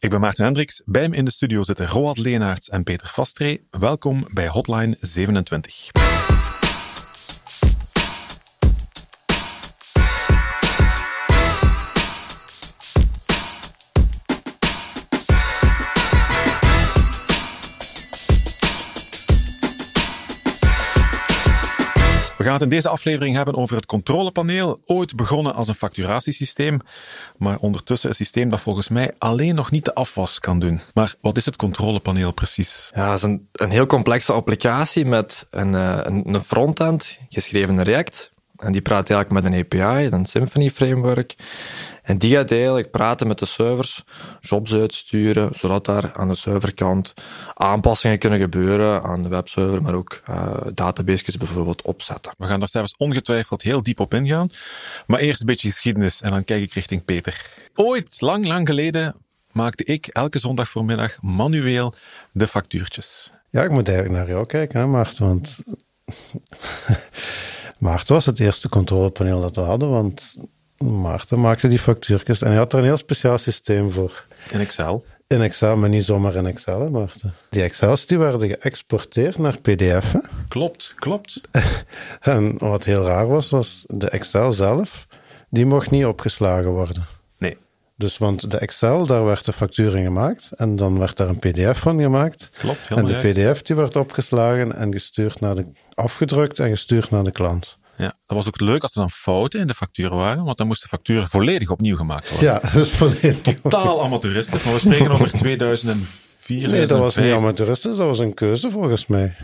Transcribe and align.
Ik 0.00 0.10
ben 0.10 0.20
Maarten 0.20 0.44
Hendricks. 0.44 0.82
Bij 0.84 1.08
me 1.08 1.16
in 1.16 1.24
de 1.24 1.30
studio 1.30 1.62
zitten 1.62 1.88
Roald 1.88 2.18
Leenaerts 2.18 2.68
en 2.68 2.82
Peter 2.82 3.08
Vastree. 3.08 3.66
Welkom 3.70 4.26
bij 4.32 4.48
Hotline 4.48 4.96
27. 5.00 5.90
Gaan 22.50 22.60
in 22.60 22.68
deze 22.68 22.88
aflevering 22.88 23.36
hebben 23.36 23.54
over 23.54 23.76
het 23.76 23.86
controlepaneel. 23.86 24.80
Ooit 24.86 25.16
begonnen 25.16 25.54
als 25.54 25.68
een 25.68 25.74
facturatiesysteem, 25.74 26.80
maar 27.36 27.58
ondertussen 27.58 28.08
een 28.08 28.14
systeem 28.14 28.48
dat 28.48 28.60
volgens 28.60 28.88
mij 28.88 29.14
alleen 29.18 29.54
nog 29.54 29.70
niet 29.70 29.84
de 29.84 29.94
afwas 29.94 30.38
kan 30.38 30.58
doen. 30.58 30.80
Maar 30.94 31.14
wat 31.20 31.36
is 31.36 31.46
het 31.46 31.56
controlepaneel 31.56 32.32
precies? 32.32 32.90
Ja, 32.94 33.08
het 33.08 33.16
is 33.18 33.22
een, 33.22 33.48
een 33.52 33.70
heel 33.70 33.86
complexe 33.86 34.32
applicatie 34.32 35.06
met 35.06 35.46
een, 35.50 35.72
uh, 35.72 35.98
een, 36.02 36.34
een 36.34 36.40
frontend, 36.40 37.18
geschreven 37.28 37.74
in 37.74 37.80
React. 37.80 38.30
En 38.56 38.72
die 38.72 38.82
praat 38.82 39.10
eigenlijk 39.10 39.42
met 39.42 39.52
een 39.52 39.60
API, 39.60 40.06
een 40.06 40.26
Symfony 40.26 40.70
framework. 40.70 41.34
En 42.02 42.18
die 42.18 42.34
gaat 42.34 42.50
eigenlijk 42.50 42.90
praten 42.90 43.26
met 43.26 43.38
de 43.38 43.46
servers, 43.46 44.04
jobs 44.40 44.74
uitsturen, 44.74 45.50
zodat 45.54 45.84
daar 45.84 46.12
aan 46.12 46.28
de 46.28 46.34
serverkant 46.34 47.14
aanpassingen 47.54 48.18
kunnen 48.18 48.38
gebeuren 48.38 49.02
aan 49.02 49.22
de 49.22 49.28
webserver, 49.28 49.82
maar 49.82 49.94
ook 49.94 50.20
uh, 50.30 50.56
databases 50.74 51.36
bijvoorbeeld 51.36 51.82
opzetten. 51.82 52.32
We 52.38 52.46
gaan 52.46 52.60
daar 52.60 52.68
zelfs 52.68 52.94
ongetwijfeld 52.96 53.62
heel 53.62 53.82
diep 53.82 54.00
op 54.00 54.14
ingaan. 54.14 54.50
Maar 55.06 55.20
eerst 55.20 55.40
een 55.40 55.46
beetje 55.46 55.70
geschiedenis 55.70 56.20
en 56.20 56.30
dan 56.30 56.44
kijk 56.44 56.62
ik 56.62 56.72
richting 56.72 57.04
Peter. 57.04 57.50
Ooit, 57.74 58.20
lang, 58.20 58.46
lang 58.46 58.68
geleden, 58.68 59.14
maakte 59.52 59.84
ik 59.84 60.06
elke 60.06 60.38
zondag 60.38 60.68
voormiddag 60.68 61.22
manueel 61.22 61.94
de 62.32 62.46
factuurtjes. 62.46 63.30
Ja, 63.50 63.62
ik 63.62 63.70
moet 63.70 63.88
eigenlijk 63.88 64.18
naar 64.18 64.28
jou 64.28 64.46
kijken, 64.46 64.80
hè, 64.80 64.86
Maarten, 64.86 65.26
want... 65.26 65.58
Maarten 67.78 68.14
was 68.14 68.26
het 68.26 68.40
eerste 68.40 68.68
controlepaneel 68.68 69.40
dat 69.40 69.56
we 69.56 69.62
hadden, 69.62 69.90
want 69.90 70.36
Maarten 70.84 71.40
maakte 71.40 71.68
die 71.68 71.78
factuurtjes 71.78 72.42
en 72.42 72.48
hij 72.48 72.56
had 72.56 72.72
er 72.72 72.78
een 72.78 72.84
heel 72.84 72.96
speciaal 72.96 73.38
systeem 73.38 73.90
voor. 73.90 74.24
In 74.50 74.60
Excel? 74.60 75.04
In 75.26 75.42
Excel, 75.42 75.76
maar 75.76 75.88
niet 75.88 76.04
zomaar 76.04 76.34
in 76.34 76.46
Excel, 76.46 76.80
hè, 76.80 76.90
Maarten. 76.90 77.34
Die 77.50 77.62
Excels 77.62 78.06
die 78.06 78.18
werden 78.18 78.48
geëxporteerd 78.48 79.38
naar 79.38 79.58
PDF. 79.60 80.14
Klopt, 80.48 80.94
klopt. 80.96 81.40
en 82.20 82.58
wat 82.58 82.84
heel 82.84 83.02
raar 83.02 83.28
was, 83.28 83.50
was 83.50 83.84
de 83.88 84.10
Excel 84.10 84.52
zelf, 84.52 85.06
die 85.48 85.66
mocht 85.66 85.90
niet 85.90 86.04
opgeslagen 86.04 86.70
worden. 86.70 87.06
Nee. 87.38 87.56
Dus, 87.96 88.18
want 88.18 88.50
de 88.50 88.58
Excel, 88.58 89.06
daar 89.06 89.24
werd 89.24 89.44
de 89.44 89.52
factuur 89.52 89.96
in 89.96 90.04
gemaakt 90.04 90.50
en 90.56 90.76
dan 90.76 90.98
werd 90.98 91.16
daar 91.16 91.28
een 91.28 91.38
PDF 91.38 91.78
van 91.78 92.00
gemaakt. 92.00 92.50
Klopt, 92.58 92.88
En 92.88 93.06
de 93.06 93.16
PDF 93.16 93.62
die 93.62 93.76
werd 93.76 93.96
opgeslagen 93.96 94.74
en 94.74 94.92
gestuurd 94.92 95.40
naar 95.40 95.54
de, 95.54 95.66
afgedrukt 95.94 96.58
en 96.58 96.68
gestuurd 96.68 97.10
naar 97.10 97.24
de 97.24 97.32
klant. 97.32 97.78
Ja, 98.00 98.14
dat 98.26 98.36
was 98.36 98.46
ook 98.46 98.60
leuk 98.60 98.82
als 98.82 98.94
er 98.94 99.00
dan 99.00 99.10
fouten 99.10 99.60
in 99.60 99.66
de 99.66 99.74
facturen 99.74 100.16
waren, 100.16 100.44
want 100.44 100.56
dan 100.56 100.66
moest 100.66 100.82
de 100.82 100.88
factuur 100.88 101.26
volledig 101.26 101.70
opnieuw 101.70 101.96
gemaakt 101.96 102.30
worden. 102.30 102.48
Ja, 102.48 102.60
dus 102.78 102.90
volledig. 102.90 103.60
Totaal 103.60 104.02
amateuristisch, 104.02 104.62
maar 104.62 104.74
we 104.74 104.78
spreken 104.78 105.10
over 105.10 105.32
2004. 105.38 106.68
Nee, 106.70 106.86
dat 106.86 106.98
was 106.98 107.16
niet 107.16 107.32
amateuristisch, 107.32 107.96
dat 107.96 108.06
was 108.06 108.18
een 108.18 108.34
keuze 108.34 108.70
volgens 108.70 109.06
mij. 109.06 109.36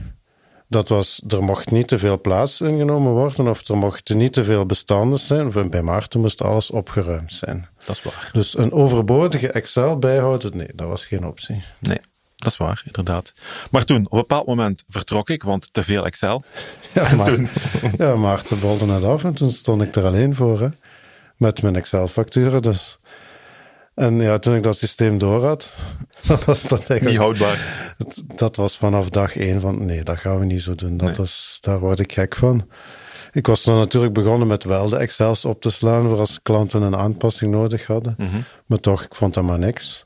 Dat 0.68 0.88
was, 0.88 1.22
er 1.28 1.42
mocht 1.42 1.70
niet 1.70 1.88
te 1.88 1.98
veel 1.98 2.20
plaats 2.20 2.60
ingenomen 2.60 3.12
worden 3.12 3.48
of 3.48 3.68
er 3.68 3.76
mochten 3.76 4.16
niet 4.16 4.32
te 4.32 4.44
veel 4.44 4.66
bestanden 4.66 5.18
zijn. 5.18 5.70
Bij 5.70 5.82
Maarten 5.82 6.20
moest 6.20 6.42
alles 6.42 6.70
opgeruimd 6.70 7.32
zijn. 7.32 7.68
Dat 7.84 7.96
is 7.96 8.02
waar. 8.02 8.30
Dus 8.32 8.58
een 8.58 8.72
overbodige 8.72 9.50
Excel 9.50 9.98
bijhouden, 9.98 10.56
nee, 10.56 10.68
dat 10.74 10.88
was 10.88 11.04
geen 11.04 11.26
optie. 11.26 11.62
Nee. 11.78 11.98
Dat 12.46 12.54
is 12.54 12.66
waar, 12.66 12.82
inderdaad. 12.84 13.32
Maar 13.70 13.84
toen, 13.84 14.04
op 14.04 14.12
een 14.12 14.18
bepaald 14.18 14.46
moment 14.46 14.84
vertrok 14.88 15.30
ik, 15.30 15.42
want 15.42 15.72
te 15.72 15.82
veel 15.82 16.06
Excel. 16.06 16.42
Ja, 16.94 17.14
maar, 17.14 17.34
toen... 17.34 17.48
ja 17.96 18.16
Maarten 18.16 18.60
bolde 18.60 18.86
net 18.86 19.04
af 19.04 19.24
en 19.24 19.34
toen 19.34 19.50
stond 19.50 19.82
ik 19.82 19.96
er 19.96 20.04
alleen 20.04 20.34
voor, 20.34 20.60
hè, 20.60 20.68
met 21.36 21.62
mijn 21.62 21.76
Excel-facturen. 21.76 22.62
Dus. 22.62 22.98
En 23.94 24.20
ja, 24.20 24.38
toen 24.38 24.54
ik 24.54 24.62
dat 24.62 24.76
systeem 24.76 25.18
door 25.18 25.44
had, 25.44 25.74
dat 26.26 26.44
was 26.44 26.62
dat 26.62 26.78
eigenlijk... 26.78 27.04
Niet 27.04 27.18
houdbaar. 27.18 27.94
Dat 28.36 28.56
was 28.56 28.76
vanaf 28.76 29.08
dag 29.08 29.36
één 29.36 29.60
van, 29.60 29.84
nee, 29.84 30.02
dat 30.02 30.18
gaan 30.18 30.38
we 30.38 30.44
niet 30.44 30.62
zo 30.62 30.74
doen. 30.74 30.96
Dat 30.96 31.08
nee. 31.08 31.16
was, 31.16 31.58
daar 31.60 31.78
word 31.78 31.98
ik 31.98 32.12
gek 32.12 32.36
van. 32.36 32.68
Ik 33.32 33.46
was 33.46 33.62
dan 33.62 33.76
natuurlijk 33.76 34.14
begonnen 34.14 34.48
met 34.48 34.64
wel 34.64 34.88
de 34.88 34.96
Excels 34.96 35.44
op 35.44 35.60
te 35.60 35.70
slaan 35.70 36.08
voor 36.08 36.18
als 36.18 36.42
klanten 36.42 36.82
een 36.82 36.96
aanpassing 36.96 37.52
nodig 37.52 37.86
hadden. 37.86 38.14
Mm 38.18 38.26
-hmm. 38.26 38.44
Maar 38.66 38.80
toch, 38.80 39.04
ik 39.04 39.14
vond 39.14 39.34
dat 39.34 39.44
maar 39.44 39.58
niks. 39.58 40.05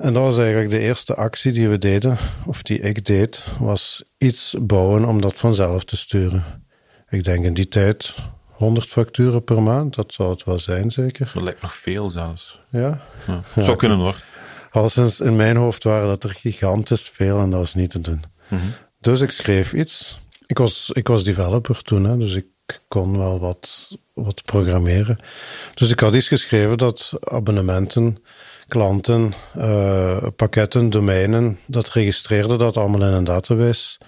En 0.00 0.12
dat 0.12 0.22
was 0.22 0.38
eigenlijk 0.38 0.70
de 0.70 0.78
eerste 0.78 1.14
actie 1.14 1.52
die 1.52 1.68
we 1.68 1.78
deden, 1.78 2.18
of 2.46 2.62
die 2.62 2.80
ik 2.80 3.04
deed, 3.04 3.44
was 3.58 4.02
iets 4.18 4.54
bouwen 4.60 5.04
om 5.04 5.20
dat 5.20 5.34
vanzelf 5.34 5.84
te 5.84 5.96
sturen. 5.96 6.44
Ik 7.08 7.24
denk 7.24 7.44
in 7.44 7.54
die 7.54 7.68
tijd 7.68 8.14
100 8.46 8.88
facturen 8.88 9.44
per 9.44 9.62
maand, 9.62 9.94
dat 9.94 10.12
zou 10.12 10.30
het 10.30 10.44
wel 10.44 10.58
zijn 10.58 10.90
zeker. 10.90 11.30
Dat 11.32 11.42
lijkt 11.42 11.62
nog 11.62 11.74
veel 11.74 12.10
zelfs. 12.10 12.60
Ja? 12.70 13.02
ja. 13.26 13.42
ja 13.54 13.62
zou 13.62 13.76
kunnen 13.76 13.98
hoor. 13.98 14.22
Al 14.70 14.88
sinds 14.88 15.20
in 15.20 15.36
mijn 15.36 15.56
hoofd 15.56 15.84
waren 15.84 16.08
dat 16.08 16.24
er 16.24 16.30
gigantisch 16.30 17.10
veel 17.12 17.40
en 17.40 17.50
dat 17.50 17.58
was 17.58 17.74
niet 17.74 17.90
te 17.90 18.00
doen. 18.00 18.22
Mm 18.48 18.58
-hmm. 18.58 18.72
Dus 19.00 19.20
ik 19.20 19.30
schreef 19.30 19.72
iets. 19.72 20.20
Ik 20.46 20.58
was, 20.58 20.90
ik 20.92 21.08
was 21.08 21.24
developer 21.24 21.82
toen, 21.82 22.04
hè, 22.04 22.16
dus 22.16 22.34
ik 22.34 22.46
kon 22.88 23.18
wel 23.18 23.38
wat, 23.38 23.90
wat 24.14 24.44
programmeren. 24.44 25.18
Dus 25.74 25.90
ik 25.90 26.00
had 26.00 26.14
iets 26.14 26.28
geschreven 26.28 26.78
dat 26.78 27.12
abonnementen 27.20 28.18
klanten, 28.70 29.32
uh, 29.58 30.16
pakketten, 30.36 30.90
domeinen, 30.90 31.58
dat 31.66 31.88
registreerde 31.88 32.56
dat 32.56 32.76
allemaal 32.76 33.08
in 33.08 33.12
een 33.12 33.24
database 33.24 33.98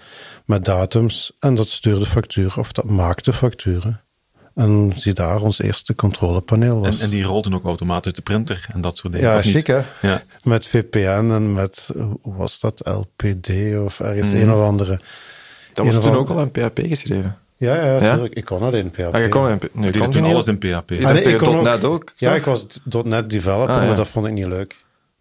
met 0.45 0.65
datums 0.65 1.31
en 1.39 1.55
dat 1.55 1.69
stuurde 1.69 2.05
factuur 2.05 2.53
of 2.57 2.71
dat 2.71 2.85
maakte 2.85 3.33
facturen. 3.33 4.01
En 4.55 4.93
zie 4.95 5.13
daar, 5.13 5.41
ons 5.41 5.61
eerste 5.61 5.95
controlepaneel 5.95 6.79
was. 6.79 6.97
En, 6.97 7.03
en 7.03 7.09
die 7.09 7.23
rolden 7.23 7.53
ook 7.53 7.63
automatisch 7.63 8.13
de 8.13 8.21
printer 8.21 8.65
en 8.73 8.81
dat 8.81 8.97
soort 8.97 9.13
dingen. 9.13 9.29
Ja, 9.29 9.41
chic 9.41 9.67
hè? 9.67 9.81
Ja. 10.01 10.21
Met 10.43 10.67
VPN 10.67 11.29
en 11.31 11.53
met, 11.53 11.89
hoe 12.21 12.35
was 12.35 12.59
dat, 12.59 12.81
LPD 12.83 13.49
of 13.85 13.99
ergens 13.99 14.31
mm. 14.31 14.41
een 14.41 14.53
of 14.53 14.65
andere. 14.65 14.99
Dat 15.73 15.85
was 15.85 16.03
toen 16.03 16.15
ook 16.15 16.29
al 16.29 16.41
in 16.41 16.51
PHP 16.51 16.79
geschreven. 16.87 17.37
Ja, 17.63 17.99
ja. 17.99 18.27
Ik 18.29 18.45
kon 18.45 18.59
dat 18.59 18.73
in 18.73 18.89
PHP. 18.89 19.13
Ah, 19.13 19.21
je 19.21 19.29
kon 19.29 19.49
in, 19.49 19.59
nee, 19.71 19.91
die 19.91 20.01
kon 20.01 20.23
alles 20.23 20.47
in 20.47 20.57
PHP. 20.57 20.91
Ik, 20.91 21.05
ah, 21.05 21.11
nee, 21.11 21.23
ik 21.23 21.37
kon 21.37 21.67
ook, 21.67 21.83
ook. 21.83 22.13
Ja, 22.17 22.35
ik 22.35 22.43
was 22.43 22.65
.NET 23.03 23.29
developer, 23.29 23.75
ah, 23.75 23.81
ja. 23.81 23.87
maar 23.87 23.95
dat 23.95 24.07
vond 24.07 24.27
ik 24.27 24.33
niet 24.33 24.45
leuk. 24.45 24.75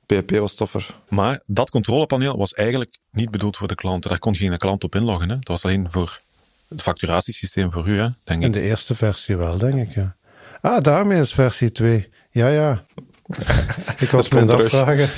PHP 0.06 0.30
was 0.30 0.54
toffer. 0.54 0.94
Maar 1.08 1.40
dat 1.46 1.70
controlepaneel 1.70 2.36
was 2.36 2.54
eigenlijk 2.54 2.96
niet 3.10 3.30
bedoeld 3.30 3.56
voor 3.56 3.68
de 3.68 3.74
klant. 3.74 4.08
Daar 4.08 4.18
kon 4.18 4.34
geen 4.34 4.58
klant 4.58 4.84
op 4.84 4.94
inloggen. 4.94 5.28
Hè? 5.28 5.34
Dat 5.34 5.48
was 5.48 5.64
alleen 5.64 5.86
voor 5.90 6.20
het 6.68 6.82
facturatiesysteem 6.82 7.72
voor 7.72 7.88
u, 7.88 7.98
hè, 7.98 8.08
denk 8.24 8.40
ik. 8.40 8.46
In 8.46 8.52
de 8.52 8.60
eerste 8.60 8.94
versie 8.94 9.36
wel, 9.36 9.58
denk 9.58 9.88
ik, 9.88 9.94
ja. 9.94 10.14
Ah, 10.60 10.82
daarmee 10.82 11.20
is 11.20 11.32
versie 11.32 11.72
2. 11.72 12.08
Ja, 12.30 12.48
ja. 12.48 12.82
ik 14.04 14.08
was 14.10 14.28
me 14.28 14.40
aan 14.40 14.48
het 14.48 14.60
afvragen 14.60 15.08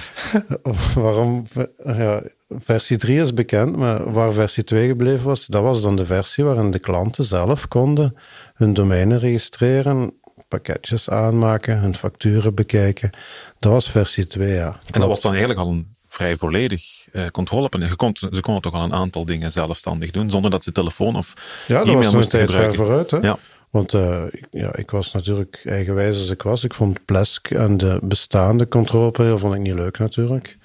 waarom... 0.94 1.46
Ja, 1.84 2.22
versie 2.48 2.96
3 2.96 3.20
is 3.20 3.34
bekend, 3.34 3.76
maar 3.76 4.12
waar 4.12 4.32
versie 4.32 4.64
2 4.64 4.88
gebleven 4.88 5.26
was, 5.26 5.46
dat 5.46 5.62
was 5.62 5.82
dan 5.82 5.96
de 5.96 6.04
versie 6.04 6.44
waarin 6.44 6.70
de 6.70 6.78
klanten 6.78 7.24
zelf 7.24 7.68
konden 7.68 8.16
hun 8.54 8.74
domeinen 8.74 9.18
registreren, 9.18 10.12
pakketjes 10.48 11.10
aanmaken, 11.10 11.78
hun 11.78 11.96
facturen 11.96 12.54
bekijken. 12.54 13.10
Dat 13.58 13.72
was 13.72 13.90
versie 13.90 14.26
2, 14.26 14.52
ja. 14.52 14.76
En 14.90 15.00
dat 15.00 15.08
was 15.08 15.20
dan 15.20 15.30
eigenlijk 15.30 15.60
al 15.60 15.68
een 15.68 15.94
vrij 16.08 16.36
volledig 16.36 17.06
uh, 17.12 17.26
controlepaneel. 17.26 17.88
Ze 17.88 17.96
konden, 17.96 18.34
ze 18.34 18.40
konden 18.40 18.62
toch 18.62 18.74
al 18.74 18.82
een 18.82 18.94
aantal 18.94 19.24
dingen 19.24 19.52
zelfstandig 19.52 20.10
doen, 20.10 20.30
zonder 20.30 20.50
dat 20.50 20.64
ze 20.64 20.72
telefoon 20.72 21.16
of 21.16 21.32
ja, 21.66 21.82
e-mail 21.82 22.12
moesten 22.12 22.40
gebruiken. 22.40 22.74
ver 22.74 22.84
vooruit, 22.84 23.10
hè? 23.10 23.18
Ja. 23.18 23.38
Want 23.74 23.94
uh, 23.94 24.22
ja, 24.50 24.76
ik 24.76 24.90
was 24.90 25.12
natuurlijk 25.12 25.62
eigenwijs 25.64 26.18
als 26.18 26.30
ik 26.30 26.42
was. 26.42 26.64
Ik 26.64 26.74
vond 26.74 27.04
Plesk 27.04 27.50
en 27.50 27.76
de 27.76 27.98
bestaande 28.02 28.68
controlepaneel 28.68 29.38
vond 29.38 29.54
ik 29.54 29.60
niet 29.60 29.74
leuk 29.74 29.98
natuurlijk. 29.98 30.56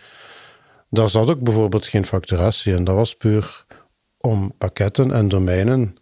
Daar 0.90 1.09
zat 1.09 1.29
ook 1.29 1.40
bijvoorbeeld 1.40 1.85
geen 1.85 2.06
facturatie 2.06 2.73
in. 2.73 2.84
Dat 2.84 2.96
was 2.96 3.16
puur 3.16 3.66
om 4.17 4.53
pakketten 4.58 5.11
en 5.11 5.28
domeinen 5.28 5.97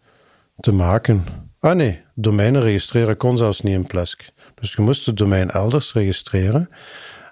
te 0.59 0.71
maken. 0.71 1.25
Ah 1.59 1.75
nee, 1.75 2.01
domeinen 2.15 2.62
registreren 2.62 3.18
kon 3.18 3.38
zelfs 3.38 3.62
niet 3.62 3.74
in 3.74 3.88
Plesk. 3.88 4.30
Dus 4.56 4.74
je 4.74 4.81
moest 4.81 5.06
het 5.06 5.18
domein 5.18 5.50
elders 5.50 5.94
registreren. 5.94 6.69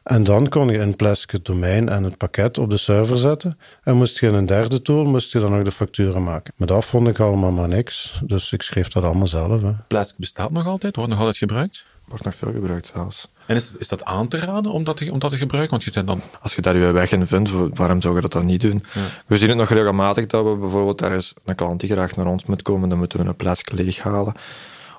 En 0.06 0.24
dan 0.24 0.50
kon 0.50 0.68
je 0.68 0.78
in 0.78 0.96
Plesk 0.96 1.32
het 1.32 1.46
domein 1.46 1.90
en 1.90 2.04
het 2.04 2.18
pakket 2.18 2.58
op 2.58 2.70
de 2.70 2.78
server 2.78 3.18
zetten. 3.18 3.58
En 3.84 3.96
moest 3.96 4.20
je 4.20 4.28
in 4.28 4.34
een 4.34 4.46
derde 4.46 4.82
tool, 4.82 5.06
moest 5.06 5.32
je 5.32 5.40
dan 5.40 5.52
nog 5.52 5.64
de 5.64 5.72
facturen 5.72 6.24
maken. 6.24 6.54
Maar 6.58 6.68
dat 6.68 6.86
vond 6.86 7.08
ik 7.08 7.20
allemaal 7.20 7.52
maar 7.52 7.68
niks. 7.68 8.20
Dus 8.24 8.52
ik 8.52 8.62
schreef 8.62 8.88
dat 8.88 9.04
allemaal 9.04 9.28
zelf. 9.28 9.62
Hè. 9.62 9.72
Plesk 9.88 10.18
bestaat 10.18 10.52
nog 10.52 10.68
altijd? 10.68 10.96
Wordt 10.96 11.10
nog 11.10 11.20
altijd 11.20 11.38
gebruikt? 11.38 11.86
Wordt 12.06 12.24
nog 12.24 12.36
veel 12.36 12.52
gebruikt 12.52 12.92
zelfs. 12.94 13.28
En 13.46 13.56
is, 13.56 13.72
is 13.78 13.88
dat 13.88 14.04
aan 14.04 14.28
te 14.28 14.38
raden 14.38 14.72
om 14.72 14.84
dat 14.84 14.98
te, 14.98 15.12
om 15.12 15.20
dat 15.20 15.32
te 15.32 15.38
gebruiken? 15.38 15.72
Want 15.72 15.84
je 15.84 15.92
zei 15.92 16.06
dan... 16.06 16.22
Als 16.42 16.56
je 16.56 16.62
daar 16.62 16.78
je 16.78 16.92
weg 16.92 17.12
in 17.12 17.28
vindt, 17.28 17.52
waarom 17.76 18.02
zou 18.02 18.16
je 18.16 18.22
dat 18.22 18.32
dan 18.32 18.46
niet 18.46 18.62
doen? 18.62 18.84
Ja. 18.94 19.02
We 19.26 19.38
zien 19.38 19.50
het 19.50 19.58
nog 19.58 19.70
regelmatig 19.70 20.26
dat 20.26 20.46
we 20.46 20.56
bijvoorbeeld 20.56 21.00
daar 21.00 21.16
is 21.16 21.34
een 21.46 21.56
klant 21.56 21.80
die 21.80 21.90
graag 21.90 22.16
naar 22.16 22.28
ons 22.28 22.46
moet 22.46 22.62
komen, 22.62 22.90
dan 22.90 22.98
moeten 22.98 23.20
we 23.20 23.26
een 23.26 23.36
Plesk 23.36 23.72
leeghalen 23.72 24.34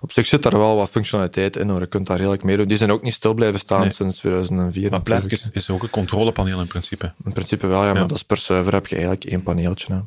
op 0.00 0.12
zich 0.12 0.26
zit 0.26 0.42
daar 0.42 0.58
wel 0.58 0.76
wat 0.76 0.90
functionaliteit 0.90 1.56
in 1.56 1.68
hoor. 1.68 1.80
Je 1.80 1.86
kunt 1.86 2.06
daar 2.06 2.16
redelijk 2.16 2.42
mee 2.42 2.56
doen. 2.56 2.68
Die 2.68 2.76
zijn 2.76 2.90
ook 2.92 3.02
niet 3.02 3.14
stil 3.14 3.34
blijven 3.34 3.60
staan 3.60 3.80
Nee. 3.80 3.92
sinds 3.92 4.18
2004. 4.18 4.90
Maar 4.90 5.02
Plesk 5.02 5.30
is, 5.30 5.48
is 5.52 5.70
ook 5.70 5.82
een 5.82 5.90
controlepaneel 5.90 6.60
in 6.60 6.66
principe. 6.66 7.12
In 7.24 7.32
principe 7.32 7.66
wel, 7.66 7.80
ja, 7.84 7.92
maar 7.92 8.02
Ja. 8.02 8.06
dat 8.06 8.16
is 8.16 8.24
per 8.24 8.36
server 8.38 8.72
heb 8.72 8.86
je 8.86 8.94
eigenlijk 8.94 9.24
één 9.24 9.42
paneeltje. 9.42 9.92
Hè. 9.94 10.00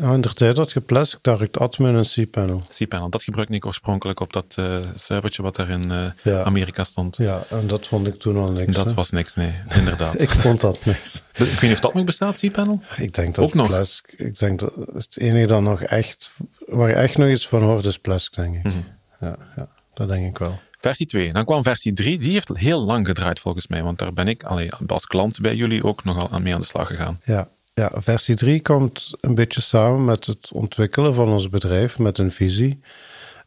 Ja, 0.00 0.12
in 0.12 0.20
de 0.20 0.32
tijd 0.34 0.56
had 0.56 0.72
je 0.72 0.80
Plesk, 0.80 1.18
direct 1.22 1.58
admin 1.58 1.94
en 1.96 2.02
cPanel. 2.02 2.62
cPanel, 2.68 3.08
dat 3.10 3.22
gebruikte 3.22 3.54
ik 3.54 3.66
oorspronkelijk 3.66 4.20
op 4.20 4.32
dat 4.32 4.54
eh 4.56 4.76
servertje 4.94 5.42
wat 5.42 5.56
daar 5.56 5.68
in 5.70 5.90
eh, 5.90 6.04
Ja. 6.22 6.42
Amerika 6.42 6.84
stond. 6.84 7.16
Ja, 7.16 7.42
en 7.48 7.66
dat 7.66 7.86
vond 7.86 8.06
ik 8.06 8.14
toen 8.14 8.36
al 8.36 8.50
niks. 8.50 8.74
Dat 8.74 8.88
hè. 8.88 8.94
was 8.94 9.10
niks, 9.10 9.34
nee, 9.34 9.52
inderdaad. 9.78 10.20
Ik 10.20 10.30
vond 10.30 10.60
dat 10.60 10.84
niks. 10.84 11.14
ik 11.32 11.38
weet 11.38 11.60
niet 11.62 11.72
of 11.72 11.80
dat 11.80 11.94
nog 11.94 12.04
bestaat, 12.04 12.34
cPanel. 12.38 12.80
Ik 12.96 13.14
denk 13.14 13.34
dat 13.34 13.44
Ook 13.44 13.54
nog? 13.54 13.66
Plesk, 13.66 14.12
ik 14.16 14.38
denk 14.38 14.58
dat 14.58 14.72
het 14.92 15.16
enige 15.16 15.46
dat 15.46 15.60
nog 15.62 15.82
echt, 15.82 16.30
waar 16.66 16.88
je 16.88 16.94
echt 16.94 17.18
nog 17.18 17.28
iets 17.28 17.48
van 17.48 17.62
hoort, 17.62 17.84
is 17.84 17.98
Plesk, 17.98 18.34
denk 18.34 18.54
ik. 18.56 18.62
Mhm. 18.64 18.74
Ja, 19.20 19.36
ja, 19.56 19.68
dat 19.94 20.08
denk 20.08 20.26
ik 20.26 20.38
wel. 20.38 20.60
Versie 20.80 21.06
2. 21.06 21.32
Dan 21.32 21.44
kwam 21.44 21.62
versie 21.62 21.92
3. 21.92 22.18
Die 22.18 22.32
heeft 22.32 22.50
heel 22.54 22.80
lang 22.80 23.06
gedraaid 23.06 23.40
volgens 23.40 23.66
mij. 23.66 23.82
Want 23.82 23.98
daar 23.98 24.12
ben 24.12 24.28
ik 24.28 24.42
allee, 24.42 24.68
als 24.86 25.06
klant 25.06 25.40
bij 25.40 25.54
jullie 25.54 25.84
ook 25.84 26.04
nogal 26.04 26.30
aan 26.30 26.42
mee 26.42 26.54
aan 26.54 26.60
de 26.60 26.66
slag 26.66 26.86
gegaan. 26.86 27.20
Ja, 27.24 27.48
ja, 27.74 27.90
versie 27.94 28.34
3 28.34 28.62
komt 28.62 29.10
een 29.20 29.34
beetje 29.34 29.60
samen 29.60 30.04
met 30.04 30.26
het 30.26 30.52
ontwikkelen 30.52 31.14
van 31.14 31.28
ons 31.28 31.48
bedrijf, 31.48 31.98
met 31.98 32.18
een 32.18 32.30
visie. 32.30 32.80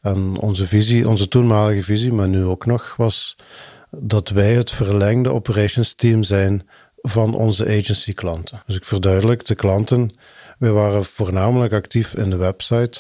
En 0.02 0.38
onze 0.38 0.68
visie, 0.68 1.08
onze 1.08 1.28
toenmalige 1.28 1.84
visie, 1.84 2.14
maar 2.14 2.28
nu 2.28 2.44
ook 2.44 2.66
nog, 2.66 2.96
was 2.96 3.36
dat 3.90 4.30
wij 4.30 4.54
het 4.54 4.72
verlengde 4.72 5.30
operations 5.30 5.94
team 5.94 6.24
zijn 6.24 6.68
van 7.02 7.36
onze 7.36 7.66
agency 7.66 8.14
klanten. 8.14 8.62
Dus 8.66 8.76
ik 8.76 8.86
verduidelijk, 8.86 9.46
de 9.46 9.56
klanten, 9.56 10.12
wij 10.58 10.72
waren 10.72 11.06
voornamelijk 11.06 11.74
actief 11.74 12.14
in 12.14 12.30
de 12.30 12.36
website 12.36 13.00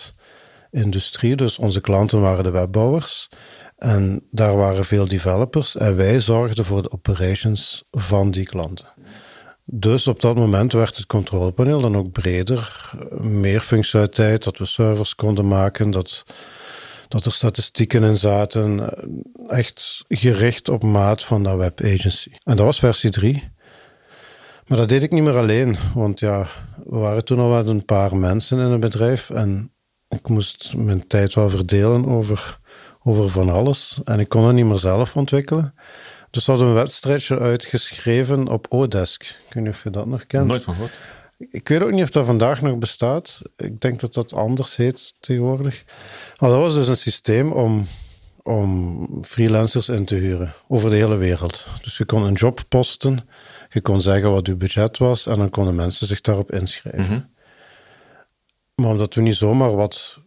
industrie, 0.73 1.35
dus 1.35 1.57
onze 1.57 1.81
klanten 1.81 2.21
waren 2.21 2.43
de 2.43 2.51
webbouwers. 2.51 3.29
En 3.77 4.27
daar 4.31 4.57
waren 4.57 4.85
veel 4.85 5.07
developers 5.07 5.75
en 5.75 5.95
wij 5.95 6.19
zorgden 6.19 6.65
voor 6.65 6.81
de 6.81 6.91
operations 6.91 7.83
van 7.91 8.31
die 8.31 8.45
klanten. 8.45 8.85
Dus 9.65 10.07
op 10.07 10.21
dat 10.21 10.35
moment 10.35 10.71
werd 10.71 10.97
het 10.97 11.05
controlepaneel 11.05 11.81
dan 11.81 11.97
ook 11.97 12.11
breder, 12.11 12.91
meer 13.19 13.61
functionaliteit, 13.61 14.43
dat 14.43 14.57
we 14.57 14.65
servers 14.65 15.15
konden 15.15 15.47
maken, 15.47 15.91
dat, 15.91 16.23
dat 17.07 17.25
er 17.25 17.33
statistieken 17.33 18.03
in 18.03 18.17
zaten, 18.17 18.89
echt 19.47 20.03
gericht 20.07 20.69
op 20.69 20.83
maat 20.83 21.23
van 21.23 21.43
dat 21.43 21.57
webagency. 21.57 22.29
En 22.43 22.55
dat 22.55 22.65
was 22.65 22.79
versie 22.79 23.09
3. 23.09 23.51
Maar 24.67 24.77
dat 24.77 24.89
deed 24.89 25.03
ik 25.03 25.11
niet 25.11 25.23
meer 25.23 25.37
alleen, 25.37 25.77
want 25.93 26.19
ja, 26.19 26.47
we 26.85 26.97
waren 26.97 27.25
toen 27.25 27.39
al 27.39 27.49
met 27.49 27.67
een 27.67 27.85
paar 27.85 28.15
mensen 28.17 28.59
in 28.59 28.71
het 28.71 28.79
bedrijf 28.79 29.29
en 29.29 29.72
ik 30.13 30.29
moest 30.29 30.73
mijn 30.75 31.07
tijd 31.07 31.33
wel 31.33 31.49
verdelen 31.49 32.05
over, 32.05 32.59
over 33.03 33.29
van 33.29 33.49
alles 33.49 33.99
en 34.03 34.19
ik 34.19 34.29
kon 34.29 34.45
het 34.45 34.55
niet 34.55 34.65
meer 34.65 34.77
zelf 34.77 35.15
ontwikkelen. 35.15 35.73
Dus 36.29 36.45
we 36.45 36.51
hadden 36.51 36.69
een 36.69 36.75
wedstrijdje 36.75 37.39
uitgeschreven 37.39 38.47
op 38.47 38.65
Odesk. 38.69 39.23
Ik 39.23 39.53
weet 39.53 39.63
niet 39.63 39.73
of 39.73 39.83
je 39.83 39.89
dat 39.89 40.05
nog 40.05 40.27
kent. 40.27 40.47
Nooit 40.47 40.63
van 40.63 40.73
gehoord. 40.73 40.91
Ik 41.51 41.67
weet 41.67 41.83
ook 41.83 41.91
niet 41.91 42.03
of 42.03 42.09
dat 42.09 42.25
vandaag 42.25 42.61
nog 42.61 42.77
bestaat. 42.77 43.41
Ik 43.57 43.81
denk 43.81 43.99
dat 43.99 44.13
dat 44.13 44.33
anders 44.33 44.75
heet 44.75 45.13
tegenwoordig. 45.19 45.83
Maar 46.39 46.49
dat 46.49 46.59
was 46.59 46.73
dus 46.73 46.87
een 46.87 46.97
systeem 46.97 47.51
om, 47.51 47.85
om 48.43 49.07
freelancers 49.23 49.89
in 49.89 50.05
te 50.05 50.15
huren 50.15 50.53
over 50.67 50.89
de 50.89 50.95
hele 50.95 51.15
wereld. 51.15 51.65
Dus 51.81 51.97
je 51.97 52.05
kon 52.05 52.23
een 52.23 52.33
job 52.33 52.63
posten, 52.69 53.29
je 53.69 53.81
kon 53.81 54.01
zeggen 54.01 54.31
wat 54.31 54.47
je 54.47 54.55
budget 54.55 54.97
was 54.97 55.25
en 55.25 55.37
dan 55.37 55.49
konden 55.49 55.75
mensen 55.75 56.07
zich 56.07 56.21
daarop 56.21 56.51
inschrijven. 56.51 57.32
Maar 58.83 58.91
omdat 58.91 59.15
we 59.15 59.21
niet 59.21 59.35
zomaar 59.35 59.75
wat 59.75 60.19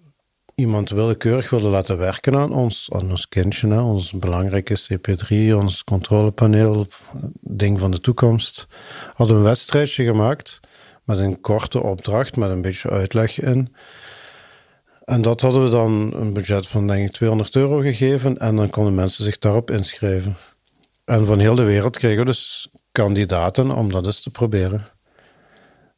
iemand 0.54 0.90
willekeurig 0.90 1.50
wilden 1.50 1.70
laten 1.70 1.98
werken 1.98 2.36
aan 2.36 2.52
ons, 2.52 2.88
aan 2.92 3.10
ons 3.10 3.28
kindje, 3.28 3.68
hè, 3.68 3.80
ons 3.80 4.12
belangrijke 4.12 4.78
CP3, 4.78 5.54
ons 5.54 5.84
controlepaneel, 5.84 6.86
ding 7.40 7.80
van 7.80 7.90
de 7.90 8.00
toekomst, 8.00 8.66
hadden 9.14 9.36
we 9.36 9.42
een 9.42 9.48
wedstrijdje 9.48 10.04
gemaakt 10.04 10.60
met 11.04 11.18
een 11.18 11.40
korte 11.40 11.82
opdracht, 11.82 12.36
met 12.36 12.50
een 12.50 12.62
beetje 12.62 12.90
uitleg 12.90 13.40
in. 13.40 13.74
En 15.04 15.22
dat 15.22 15.40
hadden 15.40 15.64
we 15.64 15.70
dan 15.70 16.12
een 16.14 16.32
budget 16.32 16.66
van 16.66 16.86
denk 16.86 17.06
ik 17.08 17.12
200 17.12 17.56
euro 17.56 17.80
gegeven 17.80 18.38
en 18.38 18.56
dan 18.56 18.70
konden 18.70 18.94
mensen 18.94 19.24
zich 19.24 19.38
daarop 19.38 19.70
inschrijven. 19.70 20.36
En 21.04 21.26
van 21.26 21.38
heel 21.38 21.54
de 21.54 21.64
wereld 21.64 21.96
kregen 21.96 22.18
we 22.18 22.24
dus 22.24 22.68
kandidaten 22.92 23.70
om 23.70 23.92
dat 23.92 24.06
eens 24.06 24.22
te 24.22 24.30
proberen. 24.30 24.95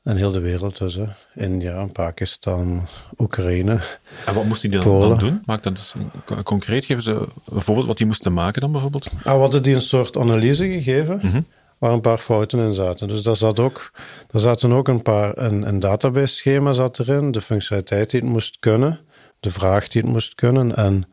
En 0.08 0.16
heel 0.16 0.30
de 0.30 0.40
wereld 0.40 0.78
dus, 0.78 0.94
hè. 0.94 1.04
India, 1.34 1.86
Pakistan, 1.86 2.86
Oekraïne. 3.18 3.80
En 4.26 4.34
wat 4.34 4.44
moesten 4.44 4.70
die 4.70 4.80
dan, 4.80 5.00
dan 5.00 5.18
doen? 5.18 5.42
Maak 5.44 5.62
dat 5.62 5.76
dus 5.76 5.94
co- 6.24 6.42
concreet. 6.42 6.84
Geven 6.84 7.02
ze 7.02 7.10
een 7.52 7.60
voorbeeld 7.60 7.86
wat 7.86 7.96
die 7.96 8.06
moesten 8.06 8.32
maken 8.32 8.60
dan 8.60 8.72
bijvoorbeeld? 8.72 9.06
Ah, 9.24 9.32
we 9.32 9.40
hadden 9.40 9.62
die 9.62 9.74
een 9.74 9.80
soort 9.80 10.16
analyse 10.16 10.66
gegeven, 10.66 11.46
waar 11.78 11.92
een 11.92 12.00
paar 12.00 12.18
fouten 12.18 12.58
in 12.58 12.74
zaten. 12.74 13.08
Dus 13.08 13.22
daar, 13.22 13.36
zat 13.36 13.58
ook, 13.58 13.90
daar 14.30 14.40
zaten 14.40 14.72
ook 14.72 14.88
een 14.88 15.02
paar, 15.02 15.38
een, 15.38 15.68
een 15.68 15.80
database 15.80 16.34
schema 16.34 16.72
zat 16.72 16.98
erin, 16.98 17.30
de 17.30 17.40
functionaliteit 17.40 18.10
die 18.10 18.20
het 18.20 18.28
moest 18.28 18.56
kunnen, 18.58 19.00
de 19.40 19.50
vraag 19.50 19.88
die 19.88 20.02
het 20.02 20.10
moest 20.10 20.34
kunnen 20.34 20.76
en, 20.76 21.08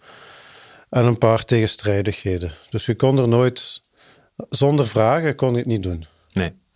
en 0.90 1.06
een 1.06 1.18
paar 1.18 1.46
tegenstrijdigheden. 1.46 2.52
Dus 2.70 2.86
je 2.86 2.96
kon 2.96 3.20
er 3.20 3.28
nooit, 3.28 3.84
zonder 4.50 4.88
vragen 4.88 5.36
kon 5.36 5.52
je 5.52 5.58
het 5.58 5.66
niet 5.66 5.84
doen. 5.84 6.06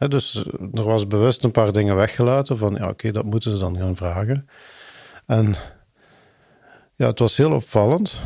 Dus 0.08 0.46
er 0.74 0.84
was 0.84 1.08
bewust 1.08 1.44
een 1.44 1.52
paar 1.52 1.72
dingen 1.72 1.96
weggelaten 1.96 2.58
van, 2.58 2.76
ja 2.80 2.90
oké, 2.90 3.12
dat 3.12 3.26
moeten 3.26 3.52
ze 3.52 3.58
dan 3.58 3.78
gaan 3.78 3.96
vragen. 3.96 4.50
En 5.26 5.56
ja, 6.96 7.08
het 7.08 7.20
was 7.20 7.38
heel 7.38 7.52
opvallend. 7.52 8.22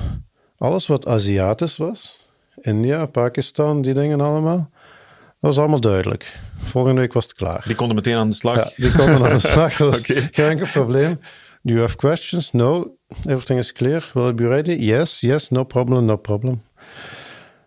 Alles 0.58 0.88
wat 0.88 1.08
Aziatisch 1.08 1.78
was, 1.78 2.30
India, 2.62 3.06
Pakistan, 3.06 3.82
die 3.82 3.94
dingen 3.94 4.22
allemaal, 4.22 4.70
dat 5.44 5.52
was 5.52 5.58
allemaal 5.58 5.80
duidelijk. 5.80 6.40
Volgende 6.58 7.02
week 7.02 7.14
was 7.14 7.24
het 7.24 7.34
klaar. 7.34 7.64
Die 7.66 7.76
konden 7.76 7.96
meteen 7.96 8.16
aan 8.18 8.30
de 8.30 8.36
slag. 8.36 8.56
Ja, 8.56 8.72
die 8.76 8.92
konden 8.92 9.24
aan 9.24 9.34
de 9.34 9.48
slag. 9.54 9.76
Dat 9.76 10.00
geen 10.06 10.50
enkel 10.50 10.68
probleem. 10.72 11.20
Do 11.62 11.74
you 11.74 11.80
have 11.80 11.96
questions? 11.96 12.52
No. 12.52 12.98
Everything 13.26 13.60
is 13.60 13.72
clear. 13.72 14.12
Will 14.14 14.28
it 14.28 14.36
be 14.36 14.48
ready? 14.48 14.72
Yes, 14.72 15.20
yes, 15.20 15.50
no 15.50 15.64
problem, 15.64 16.06
no 16.06 16.16
problem. 16.16 16.64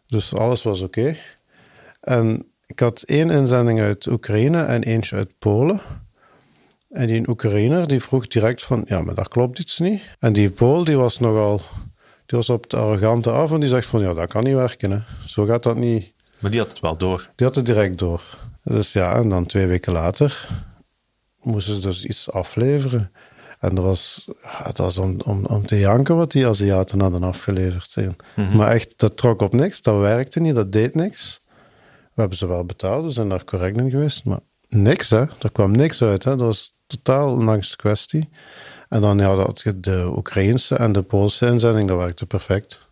Dus 0.06 0.34
alles 0.34 0.62
was 0.62 0.80
oké. 0.80 1.16
En 2.00 2.46
ik 2.66 2.78
had 2.78 3.02
één 3.02 3.30
inzending 3.30 3.80
uit 3.80 4.06
Oekraïne 4.06 4.62
en 4.62 4.82
eentje 4.82 5.16
uit 5.16 5.38
Polen. 5.38 5.80
En 6.90 7.06
die 7.06 7.28
Oekraïner 7.28 7.88
die 7.88 8.00
vroeg 8.00 8.26
direct 8.26 8.64
van, 8.64 8.84
ja, 8.86 9.00
maar 9.00 9.14
daar 9.14 9.28
klopt 9.28 9.58
iets 9.58 9.78
niet. 9.78 10.02
En 10.18 10.32
die 10.32 10.50
Pool 10.50 10.84
die 10.84 10.96
was 10.96 11.18
nogal, 11.18 11.60
die 12.26 12.38
was 12.38 12.50
op 12.50 12.62
het 12.62 12.74
arrogante 12.74 13.30
af 13.30 13.52
en 13.52 13.60
die 13.60 13.68
zegt 13.68 13.86
van, 13.86 14.00
ja, 14.00 14.14
dat 14.14 14.30
kan 14.30 14.44
niet 14.44 14.54
werken. 14.54 14.90
Hè. 14.90 14.98
Zo 15.26 15.44
gaat 15.44 15.62
dat 15.62 15.76
niet. 15.76 16.12
Maar 16.38 16.50
die 16.50 16.60
had 16.60 16.68
het 16.68 16.80
wel 16.80 16.98
door. 16.98 17.30
Die 17.36 17.46
had 17.46 17.56
het 17.56 17.66
direct 17.66 17.98
door. 17.98 18.22
Dus 18.62 18.92
ja, 18.92 19.14
en 19.14 19.28
dan 19.28 19.46
twee 19.46 19.66
weken 19.66 19.92
later 19.92 20.48
moesten 21.42 21.74
ze 21.74 21.80
dus 21.80 22.04
iets 22.04 22.30
afleveren. 22.30 23.10
En 23.60 23.74
dat 23.74 23.84
was, 23.84 24.28
het 24.40 24.78
was 24.78 24.98
om, 24.98 25.20
om, 25.24 25.44
om 25.44 25.66
te 25.66 25.78
janken 25.78 26.16
wat 26.16 26.30
die 26.30 26.46
Aziaten 26.46 27.00
hadden 27.00 27.22
afgeleverd. 27.22 27.90
Zijn. 27.90 28.16
Maar 28.54 28.70
echt, 28.70 28.94
dat 28.96 29.16
trok 29.16 29.40
op 29.40 29.52
niks, 29.52 29.82
dat 29.82 30.00
werkte 30.00 30.40
niet, 30.40 30.54
dat 30.54 30.72
deed 30.72 30.94
niks. 30.94 31.40
We 32.16 32.22
hebben 32.22 32.38
ze 32.38 32.46
wel 32.46 32.64
betaald, 32.64 33.04
we 33.04 33.10
zijn 33.10 33.28
daar 33.28 33.44
correct 33.44 33.76
in 33.76 33.90
geweest, 33.90 34.24
maar 34.24 34.38
niks, 34.68 35.10
hè. 35.10 35.18
Er 35.18 35.52
kwam 35.52 35.70
niks 35.70 36.02
uit, 36.02 36.24
hè. 36.24 36.30
Dat 36.36 36.46
was 36.46 36.72
totaal 36.86 37.40
een 37.40 37.48
angst 37.48 37.76
kwestie. 37.76 38.28
En 38.88 39.00
dan 39.00 39.18
ja, 39.18 39.34
had 39.34 39.60
je 39.60 39.80
de 39.80 40.12
Oekraïnse 40.16 40.74
en 40.74 40.92
de 40.92 41.02
Poolse 41.02 41.46
inzending, 41.46 41.88
dat 41.88 41.98
werkte 41.98 42.26
perfect. 42.26 42.88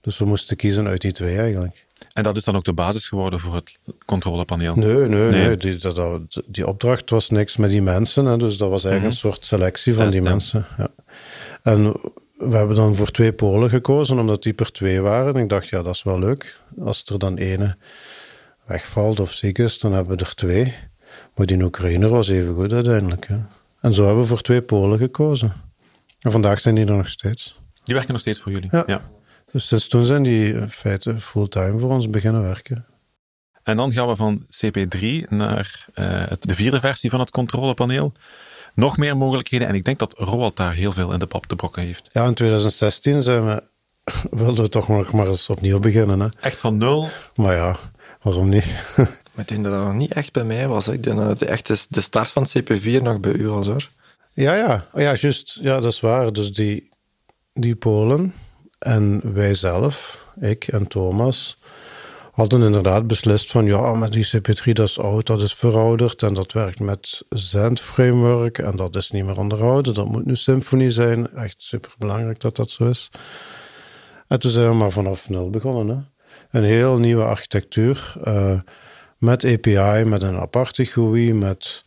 Dus 0.00 0.18
we 0.18 0.24
moesten 0.24 0.56
kiezen 0.56 0.86
uit 0.86 1.00
die 1.00 1.12
twee 1.12 1.38
eigenlijk. 1.38 1.86
En 2.12 2.22
dat 2.22 2.36
is 2.36 2.44
dan 2.44 2.56
ook 2.56 2.64
de 2.64 2.72
basis 2.72 3.08
geworden 3.08 3.40
voor 3.40 3.54
het 3.54 3.72
controlepaneel. 4.04 4.74
Nee, 4.74 4.94
nee, 4.94 5.08
Nee. 5.08 5.30
nee. 5.30 5.56
Die, 5.56 5.76
dat, 5.76 6.20
die 6.46 6.66
opdracht 6.66 7.10
was 7.10 7.30
niks 7.30 7.56
met 7.56 7.70
die 7.70 7.82
mensen. 7.82 8.24
Hè, 8.24 8.36
dus 8.36 8.56
dat 8.56 8.70
was 8.70 8.84
eigenlijk 8.84 9.14
een 9.14 9.20
soort 9.20 9.46
selectie 9.46 9.94
van 9.94 10.10
die 10.10 10.20
Test, 10.20 10.30
mensen. 10.32 10.66
Ja. 10.76 10.88
En 11.62 11.92
we 12.36 12.56
hebben 12.56 12.76
dan 12.76 12.94
voor 12.94 13.10
twee 13.10 13.32
Polen 13.32 13.70
gekozen, 13.70 14.18
omdat 14.18 14.42
die 14.42 14.52
per 14.52 14.72
twee 14.72 15.00
waren. 15.00 15.34
En 15.34 15.42
ik 15.42 15.48
dacht, 15.48 15.68
ja, 15.68 15.82
dat 15.82 15.94
is 15.94 16.02
wel 16.02 16.18
leuk. 16.18 16.58
Als 16.80 17.04
er 17.04 17.18
dan 17.18 17.36
ene 17.36 17.76
wegvalt 18.70 19.20
of 19.20 19.32
ziek 19.32 19.58
is, 19.58 19.78
dan 19.78 19.92
hebben 19.92 20.16
we 20.16 20.24
er 20.24 20.34
twee. 20.34 20.74
Maar 21.34 21.46
die 21.46 21.62
Oekraïner 21.62 22.08
was 22.08 22.28
even 22.28 22.54
goed 22.54 22.72
uiteindelijk. 22.72 23.26
Hè. 23.26 23.38
En 23.80 23.94
zo 23.94 24.04
hebben 24.04 24.22
we 24.22 24.28
voor 24.28 24.42
twee 24.42 24.62
Polen 24.62 24.98
gekozen. 24.98 25.52
En 26.20 26.32
vandaag 26.32 26.60
zijn 26.60 26.74
die 26.74 26.86
er 26.86 26.96
nog 26.96 27.08
steeds. 27.08 27.58
Die 27.84 27.94
werken 27.94 28.12
nog 28.12 28.22
steeds 28.22 28.40
voor 28.40 28.52
jullie. 28.52 28.68
Ja. 28.86 29.10
Dus 29.52 29.66
sinds 29.66 29.88
toen 29.88 30.04
zijn 30.04 30.22
die 30.22 30.54
in 30.54 30.70
feite 30.70 31.20
fulltime 31.20 31.78
voor 31.78 31.90
ons 31.90 32.10
beginnen 32.10 32.42
werken. 32.42 32.86
En 33.62 33.76
dan 33.76 33.92
gaan 33.92 34.08
we 34.08 34.16
van 34.16 34.42
CP3 34.42 35.28
naar 35.28 35.86
eh, 35.94 36.22
de 36.40 36.54
vierde 36.54 36.80
versie 36.80 37.10
van 37.10 37.20
het 37.20 37.30
controlepaneel. 37.30 38.12
Nog 38.74 38.96
meer 38.96 39.16
mogelijkheden. 39.16 39.68
En 39.68 39.74
ik 39.74 39.84
denk 39.84 39.98
dat 39.98 40.14
Roald 40.16 40.56
daar 40.56 40.72
heel 40.72 40.92
veel 40.92 41.12
in 41.12 41.18
de 41.18 41.26
pap 41.26 41.46
te 41.46 41.56
brokken 41.56 41.82
heeft. 41.82 42.08
Ja, 42.12 42.24
in 42.24 42.34
2016 42.34 43.22
zijn 43.22 43.44
we, 43.44 43.62
wilden 44.44 44.64
we 44.64 44.70
toch 44.70 44.88
nog 44.88 45.12
maar 45.12 45.28
eens 45.28 45.48
opnieuw 45.48 45.78
beginnen. 45.78 46.20
Hè? 46.20 46.28
Echt 46.40 46.60
van 46.60 46.76
nul. 46.76 47.08
Maar 47.34 47.54
ja, 47.54 47.78
waarom 48.22 48.48
niet? 48.48 48.64
Ik 49.36 49.48
denk 49.48 49.64
dat 49.64 49.72
dat 49.72 49.84
nog 49.84 49.94
niet 49.94 50.12
echt 50.12 50.32
bij 50.32 50.44
mij 50.44 50.68
was. 50.68 50.86
hè. 50.86 50.92
Ik 50.92 51.02
denk 51.02 51.16
dat 51.16 51.28
het 51.40 51.42
echt 51.42 51.94
de- 51.94 52.00
start 52.00 52.28
van 52.28 52.46
CP4 52.48 53.02
nog 53.02 53.20
bij 53.20 53.32
u 53.32 53.48
was 53.48 53.66
hoor. 53.66 53.88
ja, 54.32 54.54
ja, 54.54 54.86
oh, 54.92 55.00
ja, 55.00 55.14
juist. 55.14 55.58
Ja, 55.60 55.80
dat 55.80 55.92
is 55.92 56.00
waar. 56.00 56.32
Dus 56.32 56.52
die, 56.52 56.88
die 57.54 57.76
Polen 57.76 58.34
En 58.78 59.20
wij 59.34 59.54
zelf, 59.54 60.24
ik 60.40 60.64
en 60.68 60.86
Thomas, 60.86 61.56
hadden 62.32 62.62
inderdaad 62.62 63.06
beslist 63.06 63.50
van 63.50 63.64
ja, 63.66 63.94
maar 63.94 64.10
die 64.10 64.26
CP3 64.36 64.72
dat 64.72 64.88
is 64.88 64.98
oud, 64.98 65.26
dat 65.26 65.40
is 65.40 65.54
verouderd 65.54 66.22
en 66.22 66.34
dat 66.34 66.52
werkt 66.52 66.80
met 66.80 67.22
Zend 67.28 67.80
framework 67.80 68.58
en 68.58 68.76
dat 68.76 68.96
is 68.96 69.10
niet 69.10 69.24
meer 69.24 69.38
onderhouden. 69.38 69.94
Dat 69.94 70.06
moet 70.08 70.26
nu 70.26 70.36
Symfony 70.36 70.90
zijn. 70.90 71.34
Echt 71.36 71.54
super 71.62 71.92
belangrijk 71.98 72.40
dat 72.40 72.56
dat 72.56 72.70
zo 72.70 72.88
is. 72.88 73.10
En 74.26 74.38
toen 74.40 74.50
zijn 74.50 74.68
we 74.68 74.74
maar 74.74 74.90
vanaf 74.90 75.28
nul 75.28 75.50
begonnen. 75.50 75.96
Hè? 75.96 76.02
Een 76.50 76.64
heel 76.64 76.98
nieuwe 76.98 77.24
architectuur 77.24 78.14
uh, 78.26 78.60
met 79.18 79.44
API, 79.44 80.04
met 80.04 80.22
een 80.22 80.36
aparte 80.36 80.84
GUI, 80.84 81.34
met, 81.34 81.84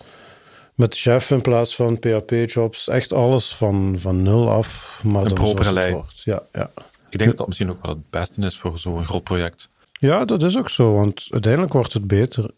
met 0.76 0.98
Chef 0.98 1.32
in 1.32 1.42
plaats 1.42 1.76
van 1.76 2.00
PHP-jobs. 2.00 2.88
Echt 2.88 3.14
alles 3.14 3.56
van, 3.56 3.96
van 4.00 4.24
nul 4.24 4.50
af. 4.50 5.02
Maar 5.04 5.26
een 5.26 5.34
propere 5.34 5.72
lijn. 5.72 6.04
Ja, 6.14 6.42
ja. 6.54 6.72
Ik 7.10 7.18
denk 7.18 7.30
dat 7.30 7.38
dat 7.38 7.48
misschien 7.48 7.70
ook 7.70 7.82
wel 7.86 7.96
het 7.96 8.10
beste 8.10 8.42
is 8.42 8.58
voor 8.58 8.78
zo'n 8.78 9.06
groot 9.06 9.24
project. 9.24 9.70
Ja, 9.92 10.26
dat 10.26 10.44
is 10.44 10.58
ook 10.58 10.70
zo, 10.70 10.94
want 10.94 11.28
uiteindelijk 11.30 11.74
wordt 11.74 11.94
het 11.94 12.08
beter. 12.08 12.52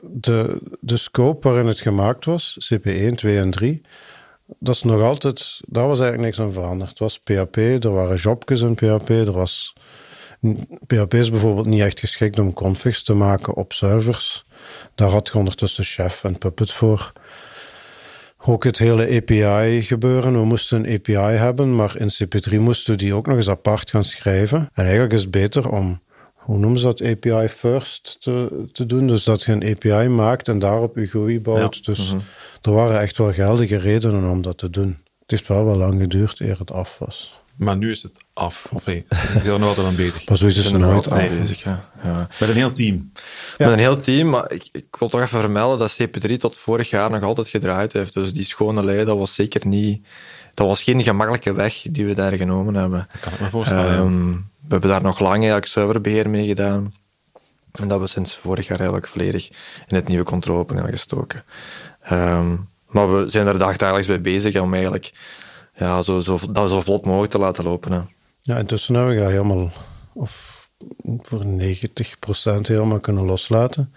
De, 0.00 0.60
de 0.80 0.96
scope 0.96 1.48
waarin 1.48 1.66
het 1.66 1.80
gemaakt 1.80 2.24
was, 2.24 2.72
CP1, 2.74 3.14
2 3.14 3.38
en 3.38 3.50
3, 3.50 3.82
dat 4.58 4.74
is 4.74 4.82
nog 4.82 5.02
altijd, 5.02 5.60
daar 5.66 5.86
was 5.86 6.00
eigenlijk 6.00 6.28
niks 6.28 6.46
aan 6.46 6.52
veranderd. 6.52 6.90
Het 6.90 6.98
was 6.98 7.18
PHP, 7.18 7.56
er 7.56 7.92
waren 7.92 8.16
jobjes 8.16 8.60
in 8.60 8.74
PHP, 8.74 9.08
er 9.08 9.32
was... 9.32 9.74
PHP 10.86 11.14
is 11.14 11.30
bijvoorbeeld 11.30 11.66
niet 11.66 11.80
echt 11.80 12.00
geschikt 12.00 12.38
om 12.38 12.52
configs 12.52 13.02
te 13.02 13.14
maken 13.14 13.54
op 13.54 13.72
servers. 13.72 14.44
Daar 14.94 15.10
had 15.10 15.28
je 15.28 15.38
ondertussen 15.38 15.84
Chef 15.84 16.24
en 16.24 16.38
Puppet 16.38 16.72
voor. 16.72 17.12
Ook 18.44 18.64
het 18.64 18.78
hele 18.78 19.16
API 19.16 19.82
gebeuren. 19.82 20.32
We 20.32 20.44
moesten 20.44 20.78
een 20.84 20.94
API 20.94 21.36
hebben, 21.36 21.76
maar 21.76 21.96
in 21.96 22.10
CP3 22.12 22.58
moesten 22.58 22.92
we 22.92 22.98
die 22.98 23.14
ook 23.14 23.26
nog 23.26 23.36
eens 23.36 23.48
apart 23.48 23.90
gaan 23.90 24.04
schrijven. 24.04 24.58
En 24.72 24.82
eigenlijk 24.84 25.12
is 25.12 25.20
het 25.20 25.30
beter 25.30 25.70
om, 25.70 26.00
hoe 26.34 26.58
noemen 26.58 26.78
ze 26.78 26.84
dat, 26.84 27.02
API 27.02 27.48
first 27.48 28.16
te, 28.20 28.64
te 28.72 28.86
doen. 28.86 29.06
Dus 29.06 29.24
dat 29.24 29.42
je 29.42 29.52
een 29.52 29.70
API 29.70 30.08
maakt 30.08 30.48
en 30.48 30.58
daarop 30.58 30.96
je 30.96 31.06
GUI 31.06 31.40
bouwt. 31.40 31.84
Dus 31.84 32.12
mhm. 32.12 32.20
er 32.62 32.72
waren 32.72 33.00
echt 33.00 33.18
wel 33.18 33.32
geldige 33.32 33.76
redenen 33.76 34.30
om 34.30 34.42
dat 34.42 34.58
te 34.58 34.70
doen. 34.70 34.98
Het 35.20 35.30
heeft 35.30 35.48
wel 35.48 35.64
wel 35.64 35.76
lang 35.76 36.00
geduurd 36.00 36.40
eer 36.40 36.58
het 36.58 36.72
af 36.72 36.98
was. 36.98 37.40
Maar 37.58 37.76
nu 37.76 37.90
is 37.90 38.02
het 38.02 38.12
af. 38.32 38.68
Of 38.72 38.84
hey, 38.84 38.96
ik 38.96 39.42
ben 39.42 39.52
er 39.52 39.58
nog 39.58 39.68
altijd 39.68 39.86
aan 39.86 39.96
bezig. 39.96 40.28
Maar 40.28 40.36
zo 40.36 40.46
is 40.46 40.56
het 40.56 40.78
nooit 40.78 41.10
af. 41.10 41.28
bezig, 41.28 41.62
ja. 41.62 41.84
ja. 42.02 42.28
Met 42.40 42.48
een 42.48 42.54
heel 42.54 42.72
team. 42.72 43.12
Met 43.58 43.68
een 43.68 43.78
heel 43.78 43.96
team, 43.96 44.28
maar 44.28 44.52
ik, 44.52 44.68
ik, 44.72 44.96
wil 44.98 45.08
toch 45.08 45.20
even 45.20 45.40
vermelden 45.40 45.78
dat 45.78 45.98
CP3 46.02 46.36
tot 46.36 46.56
vorig 46.56 46.90
jaar 46.90 47.10
nog 47.10 47.22
altijd 47.22 47.48
gedraaid 47.48 47.92
heeft. 47.92 48.14
Dus 48.14 48.32
die 48.32 48.44
schone 48.44 48.84
lei, 48.84 49.04
dat 49.04 49.18
was 49.18 49.34
zeker 49.34 49.66
niet... 49.66 50.06
Dat 50.54 50.66
was 50.66 50.82
geen 50.82 51.02
gemakkelijke 51.02 51.52
weg 51.52 51.82
die 51.90 52.06
we 52.06 52.14
daar 52.14 52.32
genomen 52.32 52.74
hebben. 52.74 53.06
Dat 53.12 53.20
kan 53.20 53.32
ik 53.32 53.40
me 53.40 53.50
voorstellen. 53.50 53.98
Um, 53.98 54.50
we 54.60 54.68
hebben 54.68 54.90
daar 54.90 55.02
nog 55.02 55.18
lang 55.18 55.36
eigenlijk 55.36 55.66
serverbeheer 55.66 56.30
mee 56.30 56.46
gedaan. 56.46 56.94
En 57.72 57.88
dat 57.88 58.00
we 58.00 58.06
sinds 58.06 58.36
vorig 58.36 58.66
jaar 58.66 58.78
eigenlijk 58.78 59.08
volledig 59.08 59.48
in 59.86 59.96
het 59.96 60.08
nieuwe 60.08 60.24
controlepaneel 60.24 60.86
gestoken. 60.86 61.44
Um, 62.12 62.68
maar 62.88 63.14
we 63.14 63.30
zijn 63.30 63.46
er 63.46 63.58
dagelijks 63.58 64.06
bij 64.06 64.20
bezig 64.20 64.60
om 64.60 64.74
eigenlijk 64.74 65.12
ja, 65.78 66.02
zo, 66.02 66.20
zo, 66.20 66.38
dat 66.50 66.70
zo 66.70 66.80
vlot 66.80 67.04
mogelijk 67.04 67.32
te 67.32 67.38
laten 67.38 67.64
lopen. 67.64 67.92
Hè. 67.92 68.00
Ja, 68.40 68.56
intussen 68.56 68.94
hebben 68.94 69.14
we 69.14 69.20
dat 69.20 69.30
helemaal, 69.30 69.70
of 70.12 70.66
voor 71.22 71.44
90% 71.44 71.46
helemaal 72.60 73.00
kunnen 73.00 73.24
loslaten. 73.24 73.92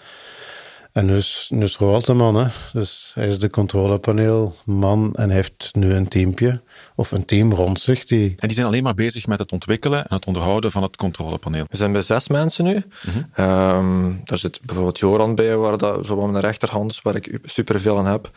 En 0.91 1.05
nu 1.05 1.15
is, 1.15 1.47
nu 1.53 1.63
is 1.63 1.77
Roald 1.77 2.05
de 2.05 2.13
man, 2.13 2.35
hè. 2.35 2.47
Dus 2.73 3.11
hij 3.15 3.27
is 3.27 3.39
de 3.39 3.49
controlepaneelman 3.49 5.13
en 5.13 5.29
heeft 5.29 5.69
nu 5.71 5.93
een 5.93 6.07
teampje, 6.07 6.61
of 6.95 7.11
een 7.11 7.25
team 7.25 7.53
rond 7.53 7.79
zich. 7.79 8.05
Die... 8.05 8.35
En 8.37 8.47
die 8.47 8.55
zijn 8.55 8.67
alleen 8.67 8.83
maar 8.83 8.93
bezig 8.93 9.27
met 9.27 9.39
het 9.39 9.51
ontwikkelen 9.51 10.05
en 10.05 10.15
het 10.15 10.25
onderhouden 10.25 10.71
van 10.71 10.83
het 10.83 10.95
controlepaneel. 10.95 11.65
We 11.69 11.77
zijn 11.77 11.91
bij 11.91 12.01
zes 12.01 12.27
mensen 12.27 12.65
nu. 12.65 12.83
Mm 13.01 13.45
um, 13.45 14.21
daar 14.23 14.37
zit 14.37 14.59
bijvoorbeeld 14.61 14.99
Joran 14.99 15.35
bij, 15.35 15.55
waar 15.55 15.77
dat 15.77 16.05
zo 16.05 16.23
aan 16.23 16.31
mijn 16.31 16.43
rechterhand 16.43 16.91
is, 16.91 17.01
waar 17.01 17.15
ik 17.15 17.39
superveel 17.43 17.97
aan 17.97 18.05
heb. 18.05 18.31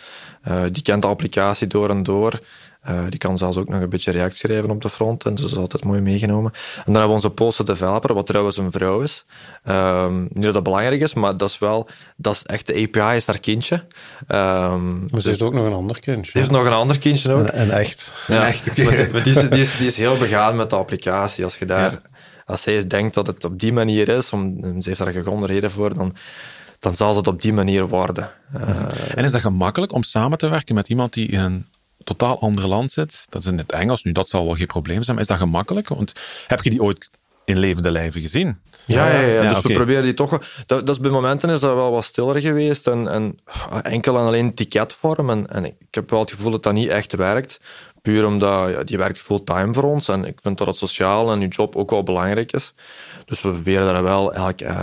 Uh, 0.48 0.62
die 0.72 0.82
kent 0.82 1.02
de 1.02 1.08
applicatie 1.08 1.66
door 1.66 1.90
en 1.90 2.02
door. 2.02 2.40
Uh, 2.88 3.00
die 3.08 3.18
kan 3.18 3.38
zelfs 3.38 3.56
ook 3.56 3.68
nog 3.68 3.80
een 3.80 3.88
beetje 3.88 4.10
react 4.10 4.36
schrijven 4.36 4.70
op 4.70 4.82
de 4.82 4.88
front. 4.88 5.24
En 5.24 5.34
dus 5.34 5.40
dat 5.40 5.50
is 5.50 5.56
altijd 5.56 5.84
mooi 5.84 6.00
meegenomen. 6.00 6.52
En 6.52 6.82
dan 6.84 6.94
hebben 6.94 7.08
we 7.08 7.14
onze 7.14 7.30
poster 7.30 7.64
developer, 7.64 8.14
wat 8.14 8.26
trouwens 8.26 8.56
een 8.56 8.70
vrouw 8.70 9.00
is. 9.00 9.24
Um, 9.68 10.28
niet 10.32 10.44
dat 10.44 10.52
dat 10.52 10.62
belangrijk 10.62 11.00
is, 11.00 11.14
maar 11.14 11.36
dat 11.36 11.48
is 11.48 11.58
wel... 11.58 11.88
Dat 12.16 12.34
is 12.34 12.42
echt, 12.42 12.66
de 12.66 12.88
API 12.92 13.16
is 13.16 13.26
haar 13.26 13.40
kindje. 13.40 13.74
Um, 14.28 14.98
maar 14.98 15.08
ze 15.08 15.14
dus, 15.14 15.24
heeft 15.24 15.42
ook 15.42 15.52
nog 15.52 15.66
een 15.66 15.72
ander 15.72 16.00
kindje. 16.00 16.30
Ze 16.30 16.38
heeft 16.38 16.50
nog 16.50 16.66
een 16.66 16.72
ander 16.72 16.98
kindje 16.98 17.32
ook. 17.32 17.46
En, 17.46 17.70
echt. 17.70 18.12
Ja, 18.26 18.46
echt. 18.46 18.76
Maar, 18.84 19.08
maar 19.12 19.22
die, 19.22 19.34
is, 19.34 19.48
die, 19.48 19.60
is, 19.60 19.76
die 19.76 19.86
is 19.86 19.96
heel 19.96 20.16
begaan 20.16 20.56
met 20.56 20.70
de 20.70 20.76
applicatie. 20.76 21.44
Als 21.44 21.58
je 21.58 21.66
daar... 21.66 21.90
Ja. 21.90 22.00
Als 22.46 22.62
zij 22.62 22.86
denkt 22.86 23.14
dat 23.14 23.26
het 23.26 23.44
op 23.44 23.60
die 23.60 23.72
manier 23.72 24.08
is, 24.08 24.32
om, 24.32 24.56
ze 24.60 24.88
heeft 24.88 24.98
daar 24.98 25.12
gegronde 25.12 25.46
reden 25.46 25.70
voor, 25.70 25.94
dan 25.94 26.16
dan 26.84 26.96
zal 26.96 27.16
het 27.16 27.26
op 27.26 27.42
die 27.42 27.52
manier 27.52 27.88
worden. 27.88 28.30
Uh, 28.56 28.76
en 29.14 29.24
is 29.24 29.32
dat 29.32 29.40
gemakkelijk 29.40 29.92
om 29.92 30.02
samen 30.02 30.38
te 30.38 30.48
werken 30.48 30.74
met 30.74 30.88
iemand 30.88 31.12
die 31.12 31.28
in 31.28 31.40
een 31.40 31.66
totaal 32.04 32.40
ander 32.40 32.66
land 32.66 32.92
zit. 32.92 33.26
Dat 33.28 33.44
is 33.44 33.50
in 33.50 33.58
het 33.58 33.72
Engels. 33.72 34.02
Nu, 34.02 34.12
dat 34.12 34.28
zal 34.28 34.44
wel 34.44 34.54
geen 34.54 34.66
probleem 34.66 35.02
zijn. 35.02 35.16
Maar 35.16 35.24
is 35.24 35.30
dat 35.30 35.38
gemakkelijk? 35.38 35.88
Want 35.88 36.12
heb 36.46 36.62
je 36.62 36.70
die 36.70 36.82
ooit 36.82 37.10
in 37.44 37.58
levende 37.58 37.90
lijven 37.90 38.20
gezien? 38.20 38.58
Ja, 38.86 39.08
ja, 39.08 39.20
ja. 39.20 39.52
dus 39.52 39.60
we 39.60 39.72
proberen 39.72 40.02
die 40.02 40.14
toch... 40.14 40.30
Dat, 40.66 40.86
dat 40.86 40.88
is 40.88 41.00
bij 41.00 41.10
momenten 41.10 41.50
is 41.50 41.60
dat 41.60 41.74
wel 41.74 41.90
wat 41.90 42.04
stiller 42.04 42.40
geweest. 42.40 42.86
En, 42.86 43.08
en 43.08 43.38
enkel 43.82 44.18
en 44.18 44.24
alleen 44.24 44.54
ticketvorm. 44.54 45.30
En, 45.30 45.46
en 45.46 45.64
ik 45.64 45.74
heb 45.90 46.10
wel 46.10 46.20
het 46.20 46.30
gevoel 46.30 46.50
dat 46.50 46.62
dat 46.62 46.72
niet 46.72 46.88
echt 46.88 47.14
werkt. 47.14 47.60
Puur 48.04 48.26
omdat 48.26 48.70
ja, 48.70 48.82
die 48.82 48.98
werkt 48.98 49.18
fulltime 49.18 49.74
voor 49.74 49.82
ons. 49.82 50.08
En 50.08 50.24
ik 50.24 50.38
vind 50.40 50.58
dat 50.58 50.66
het 50.66 50.76
sociaal 50.76 51.32
en 51.32 51.40
je 51.40 51.48
job 51.48 51.76
ook 51.76 51.90
wel 51.90 52.02
belangrijk 52.02 52.52
is. 52.52 52.74
Dus 53.24 53.42
we 53.42 53.50
proberen 53.50 53.92
daar 53.92 54.02
wel 54.02 54.32
elk, 54.32 54.60
uh, 54.60 54.82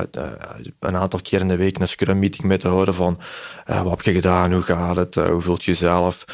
een 0.79 0.95
aantal 0.95 1.19
keer 1.21 1.39
in 1.39 1.47
de 1.47 1.55
week 1.55 1.79
een 1.79 1.87
scrum 1.87 2.19
meeting 2.19 2.43
mee 2.43 2.57
te 2.57 2.67
houden 2.67 2.93
van 2.93 3.19
uh, 3.69 3.81
wat 3.81 3.91
heb 3.91 4.01
je 4.01 4.11
gedaan, 4.11 4.53
hoe 4.53 4.61
gaat 4.61 4.95
het, 4.95 5.15
hoe 5.15 5.41
voelt 5.41 5.63
je 5.63 5.71
jezelf, 5.71 6.25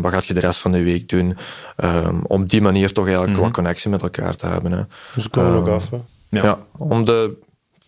wat 0.00 0.12
gaat 0.12 0.26
je 0.26 0.34
de 0.34 0.40
rest 0.40 0.60
van 0.60 0.72
de 0.72 0.82
week 0.82 1.08
doen. 1.08 1.36
Um, 1.76 2.20
om 2.26 2.46
die 2.46 2.60
manier 2.60 2.92
toch 2.92 3.04
eigenlijk 3.04 3.32
mm 3.32 3.42
-hmm. 3.42 3.44
wat 3.44 3.54
connectie 3.54 3.90
met 3.90 4.02
elkaar 4.02 4.36
te 4.36 4.46
hebben. 4.46 4.72
Hè. 4.72 4.82
Dus 5.14 5.30
komen 5.30 5.54
ook 5.54 5.68
af. 5.68 5.90
Hè? 5.90 5.98
Ja. 6.28 6.42
ja. 6.42 6.58
om 6.78 7.04
de 7.04 7.36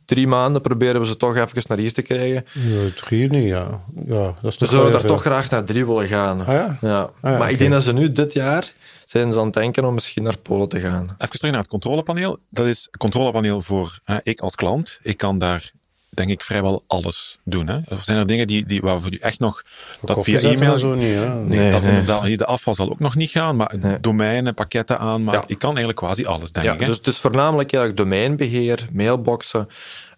drie 0.07 0.27
maanden 0.27 0.63
proberen 0.63 1.01
we 1.01 1.07
ze 1.07 1.17
toch 1.17 1.37
even 1.37 1.63
naar 1.67 1.79
hier 1.79 1.93
te 1.93 2.03
krijgen. 2.03 2.47
Ja, 2.53 2.91
drie 2.95 3.31
niet, 3.31 3.49
ja. 3.49 3.81
ja 4.07 4.35
dat 4.43 4.53
is 4.53 4.59
we 4.59 4.67
zouden 4.67 4.93
daar 4.93 5.05
toch 5.05 5.21
graag 5.21 5.51
naar 5.51 5.65
drie 5.65 5.87
willen 5.87 6.09
gaan. 6.09 6.41
Ah, 6.41 6.47
ja? 6.47 6.53
ja. 6.53 7.01
Ah, 7.01 7.11
ja 7.11 7.11
maar 7.21 7.35
okay. 7.35 7.51
ik 7.51 7.59
denk 7.59 7.71
dat 7.71 7.83
ze 7.83 7.93
nu 7.93 8.13
dit 8.13 8.33
jaar 8.33 8.73
zijn 9.05 9.33
ze 9.33 9.39
aan 9.39 9.45
het 9.45 9.55
denken 9.55 9.85
om 9.85 9.95
misschien 9.95 10.23
naar 10.23 10.39
Polen 10.39 10.69
te 10.69 10.81
gaan. 10.81 11.17
Even 11.19 11.39
terug 11.39 11.51
naar 11.51 11.61
het 11.61 11.71
controlepaneel. 11.71 12.39
Dat 12.51 12.67
is 12.67 12.89
een 12.91 12.99
controlepaneel 12.99 13.61
voor 13.61 13.99
hè, 14.05 14.17
ik 14.23 14.41
als 14.41 14.55
klant. 14.55 14.99
Ik 15.03 15.17
kan 15.17 15.39
daar 15.39 15.73
denk 16.17 16.31
ik 16.31 16.43
vrijwel 16.43 16.85
alles 16.87 17.39
doen. 17.45 17.69
Hè? 17.69 17.79
Of 17.89 18.03
zijn 18.03 18.19
er 18.19 18.27
dingen 18.27 18.47
die, 18.47 18.67
die, 18.67 18.81
waarvoor 18.81 19.13
u 19.13 19.17
echt 19.17 19.41
nog 19.41 19.63
dat 20.01 20.25
via 20.25 20.39
e-mail... 20.39 20.79
Zo 20.79 20.95
niet, 20.95 21.15
hè? 21.15 21.35
Nee, 21.35 21.59
nee, 21.59 21.71
dat 21.71 21.83
nee. 21.83 21.91
inderdaad, 21.91 22.39
de 22.39 22.47
afval 22.47 22.75
zal 22.75 22.91
ook 22.91 22.99
nog 22.99 23.15
niet 23.15 23.31
gaan, 23.31 23.57
maar 23.57 23.75
nee. 23.81 24.01
domeinen, 24.01 24.55
pakketten 24.55 24.99
aan, 24.99 25.25
maar 25.25 25.35
ja. 25.35 25.43
ik 25.47 25.59
kan 25.59 25.69
eigenlijk 25.69 25.99
quasi 25.99 26.25
alles, 26.25 26.53
denk 26.53 26.67
ja, 26.67 26.73
ik. 26.73 26.81
Hè? 26.81 26.87
Dus 26.87 27.01
is 27.01 27.19
voornamelijk 27.19 27.73
eigenlijk 27.73 28.03
domeinbeheer, 28.03 28.89
mailboxen, 28.93 29.69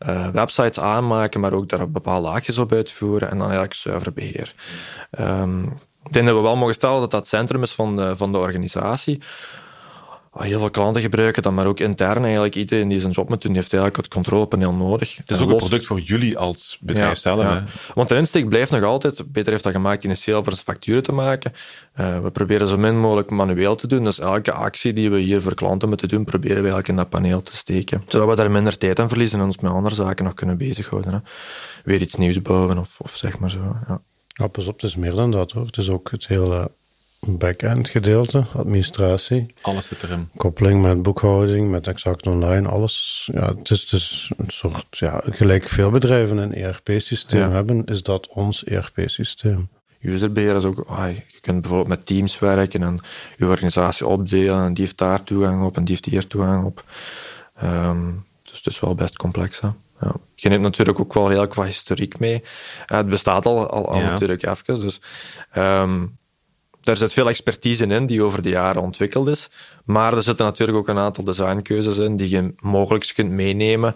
uh, 0.07 0.29
websites 0.29 0.81
aanmaken, 0.81 1.41
maar 1.41 1.53
ook 1.53 1.69
daar 1.69 1.91
bepaalde 1.91 2.29
laagjes 2.29 2.59
op 2.59 2.73
uitvoeren 2.73 3.31
en 3.31 3.37
dan 3.37 3.47
eigenlijk 3.47 3.75
serverbeheer. 3.75 4.55
Um, 5.21 5.65
ik 6.05 6.15
denk 6.15 6.27
dat 6.27 6.37
we 6.37 6.43
wel 6.43 6.57
mogen 6.57 6.75
stellen 6.75 7.01
dat 7.01 7.11
dat 7.11 7.21
het 7.21 7.29
centrum 7.29 7.63
is 7.63 7.73
van 7.73 7.97
de, 7.97 8.17
van 8.17 8.33
de 8.33 8.39
organisatie. 8.39 9.21
Heel 10.33 10.59
veel 10.59 10.71
klanten 10.71 11.03
gebruiken 11.03 11.43
dat, 11.43 11.53
maar 11.53 11.67
ook 11.67 11.81
intern 11.81 12.23
eigenlijk. 12.23 12.55
Iedereen 12.55 12.89
die 12.89 13.01
zijn 13.01 13.13
job 13.13 13.29
moet 13.29 13.43
doen, 13.43 13.55
heeft 13.55 13.73
eigenlijk 13.73 14.03
het 14.03 14.15
controlepaneel 14.15 14.73
nodig. 14.73 15.17
Het 15.17 15.31
is 15.31 15.41
ook 15.41 15.51
los... 15.51 15.63
een 15.63 15.69
product 15.69 15.87
voor 15.87 16.01
jullie 16.01 16.39
als 16.39 16.79
bedrijf 16.81 17.09
ja, 17.09 17.15
zelf. 17.15 17.43
Ja. 17.43 17.65
Want 17.95 18.09
de 18.09 18.15
insteek 18.15 18.49
blijft 18.49 18.71
nog 18.71 18.83
altijd, 18.83 19.33
Peter 19.33 19.53
heeft 19.53 19.65
dat 19.65 19.73
gemaakt 19.73 20.05
initieel 20.05 20.45
voor 20.45 20.53
zijn 20.53 20.65
facturen 20.65 21.03
te 21.03 21.13
maken. 21.13 21.53
Uh, 22.01 22.21
we 22.21 22.31
proberen 22.31 22.69
zo 22.69 22.79
min 22.79 23.01
mogelijk 23.01 23.31
manueel 23.31 23.75
te 23.75 23.87
doen. 23.87 24.05
Dus 24.05 24.19
elke 24.19 24.53
actie 24.53 24.93
die 24.93 25.11
we 25.11 25.19
hier 25.19 25.43
voor 25.43 25.55
klanten 25.55 25.89
moeten 25.89 26.09
doen, 26.09 26.25
proberen 26.25 26.57
we 26.57 26.71
eigenlijk 26.71 26.89
in 26.89 26.97
dat 26.97 27.09
paneel 27.09 27.43
te 27.43 27.57
steken. 27.57 28.03
Zodat 28.09 28.29
we 28.29 28.35
daar 28.35 28.51
minder 28.51 28.79
tijd 28.79 29.01
aan 29.01 29.09
verliezen 29.09 29.39
en 29.39 29.45
ons 29.45 29.59
met 29.59 29.73
andere 29.73 29.95
zaken 29.95 30.25
nog 30.25 30.35
kunnen 30.35 30.57
bezighouden. 30.57 31.13
Hè. 31.13 31.19
Weer 31.85 32.01
iets 32.01 32.15
nieuws 32.15 32.43
bouwen 32.43 32.79
of, 32.79 33.01
of 33.01 33.17
zeg 33.17 33.39
maar 33.39 33.51
zo. 33.51 33.77
Ja. 33.89 34.01
Ja, 34.29 34.47
pas 34.47 34.67
op, 34.67 34.81
het 34.81 34.91
is 34.91 34.97
meer 34.97 35.15
dan 35.15 35.31
dat 35.31 35.53
hoor. 35.53 35.67
Het 35.67 35.77
is 35.77 35.91
ook 35.91 36.11
het 36.11 36.27
hele 36.27 36.71
back-end 37.21 37.89
gedeelte, 37.89 38.47
administratie. 38.57 39.55
Alles 39.61 39.87
zit 39.87 40.03
erin. 40.03 40.29
Koppeling 40.37 40.83
met 40.83 41.03
boekhouding, 41.03 41.71
met 41.71 41.87
Exact 41.87 42.27
Online, 42.27 42.69
alles. 42.69 43.29
Ja, 43.33 43.55
het 43.55 43.71
is, 43.71 43.93
is 43.93 44.31
een 44.37 44.51
soort, 44.51 44.87
ja, 44.91 45.23
gelijk 45.25 45.69
veel 45.69 45.91
bedrijven 45.91 46.37
een 46.37 46.55
ERP-systeem 46.55 47.41
ja. 47.41 47.51
hebben, 47.51 47.85
is 47.85 48.03
dat 48.03 48.29
ons 48.29 48.65
ERP-systeem. 48.65 49.69
Userbeheer 50.01 50.57
is 50.57 50.65
ook, 50.65 50.85
ah, 50.89 51.11
je 51.11 51.41
kunt 51.41 51.61
bijvoorbeeld 51.61 51.89
met 51.89 52.07
teams 52.07 52.39
werken 52.39 52.83
en 52.83 53.01
je 53.37 53.47
organisatie 53.47 54.07
opdelen 54.07 54.65
en 54.65 54.75
die 54.75 54.85
heeft 54.85 54.99
daar 54.99 55.23
toegang 55.23 55.65
op 55.65 55.77
en 55.77 55.85
die 55.85 55.95
heeft 55.95 56.05
hier 56.05 56.27
toegang 56.27 56.65
op. 56.65 56.85
Um, 57.63 58.25
dus 58.43 58.57
het 58.57 58.67
is 58.67 58.81
wel 58.81 58.95
best 58.95 59.17
complex. 59.17 59.61
Hè? 59.61 59.69
Ja. 60.01 60.15
Je 60.35 60.49
neemt 60.49 60.63
natuurlijk 60.63 61.01
ook 61.01 61.15
wel 61.15 61.29
heel 61.29 61.47
qua 61.47 61.65
historiek 61.65 62.19
mee. 62.19 62.43
Het 62.87 63.09
bestaat 63.09 63.47
al, 63.47 63.71
al, 63.71 63.89
al 63.89 63.99
ja. 63.99 64.11
natuurlijk 64.11 64.47
even. 64.47 64.81
Dus, 64.81 65.01
um, 65.57 66.18
daar 66.89 66.97
zit 66.97 67.13
veel 67.13 67.29
expertise 67.29 67.87
in 67.87 68.07
die 68.07 68.23
over 68.23 68.43
de 68.43 68.49
jaren 68.49 68.83
ontwikkeld 68.83 69.29
is. 69.29 69.49
Maar 69.85 70.17
er 70.17 70.23
zitten 70.23 70.45
natuurlijk 70.45 70.79
ook 70.79 70.89
een 70.89 70.99
aantal 70.99 71.25
designkeuzes 71.25 71.99
in 71.99 72.17
die 72.17 72.29
je 72.29 72.55
mogelijk 72.61 73.13
kunt 73.15 73.31
meenemen 73.31 73.95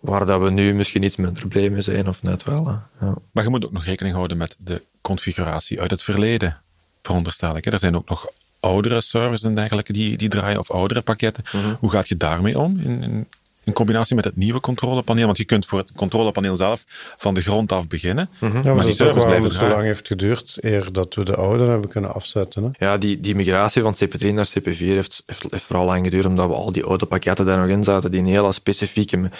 waar 0.00 0.26
dat 0.26 0.40
we 0.40 0.50
nu 0.50 0.74
misschien 0.74 1.02
iets 1.02 1.16
minder 1.16 1.48
blij 1.48 1.70
mee 1.70 1.80
zijn 1.80 2.08
of 2.08 2.22
net 2.22 2.44
wel. 2.44 2.80
Ja. 3.00 3.14
Maar 3.32 3.44
je 3.44 3.50
moet 3.50 3.64
ook 3.64 3.72
nog 3.72 3.84
rekening 3.84 4.14
houden 4.14 4.36
met 4.36 4.56
de 4.58 4.82
configuratie 5.00 5.80
uit 5.80 5.90
het 5.90 6.02
verleden, 6.02 6.60
veronderstel 7.02 7.56
ik. 7.56 7.66
Er 7.66 7.78
zijn 7.78 7.96
ook 7.96 8.08
nog 8.08 8.28
oudere 8.60 9.00
servers 9.00 9.42
en 9.42 9.54
dergelijke 9.54 9.92
die, 9.92 10.16
die 10.16 10.28
draaien, 10.28 10.58
of 10.58 10.70
oudere 10.70 11.00
pakketten. 11.00 11.44
Mhm. 11.52 11.74
Hoe 11.78 11.90
gaat 11.90 12.08
je 12.08 12.16
daarmee 12.16 12.58
om 12.58 12.78
in, 12.78 13.02
in, 13.02 13.28
in 13.64 13.72
combinatie 13.72 14.16
met 14.16 14.24
het 14.24 14.36
nieuwe 14.36 14.60
controlepaneel? 14.60 15.26
Want 15.26 15.38
je 15.38 15.44
kunt 15.44 15.66
voor 15.66 15.78
het 15.78 15.92
controlepaneel 15.92 16.56
zelf 16.56 16.84
van 17.16 17.34
de 17.34 17.40
grond 17.40 17.72
af 17.72 17.88
beginnen. 17.88 18.30
Mhm. 18.38 18.56
Ja, 18.56 18.62
maar, 18.62 18.74
maar 18.74 18.84
die 18.84 19.24
blijven 19.24 19.52
zo 19.52 19.68
lang 19.68 19.82
heeft 19.82 20.06
geduurd 20.06 20.56
eer 20.60 20.92
dat 20.92 21.14
we 21.14 21.24
de 21.24 21.36
oude 21.36 21.64
hebben 21.64 21.90
kunnen 21.90 22.14
afzetten. 22.14 22.62
Hè? 22.62 22.86
Ja, 22.86 22.98
die, 22.98 23.20
die 23.20 23.34
migratie 23.34 23.82
van 23.82 23.94
CP3 23.94 24.32
naar 24.32 24.48
CP4 24.58 24.76
heeft, 24.76 25.22
heeft, 25.26 25.46
heeft 25.50 25.64
vooral 25.64 25.86
lang 25.86 26.04
geduurd, 26.04 26.26
omdat 26.26 26.48
we 26.48 26.54
al 26.54 26.72
die 26.72 26.84
oude 26.84 27.06
pakketten 27.06 27.46
daar 27.46 27.58
nog 27.58 27.68
in 27.68 27.84
zaten, 27.84 28.10
die 28.10 28.20
een 28.20 28.26
hele 28.26 28.52
specifieke 28.52 29.30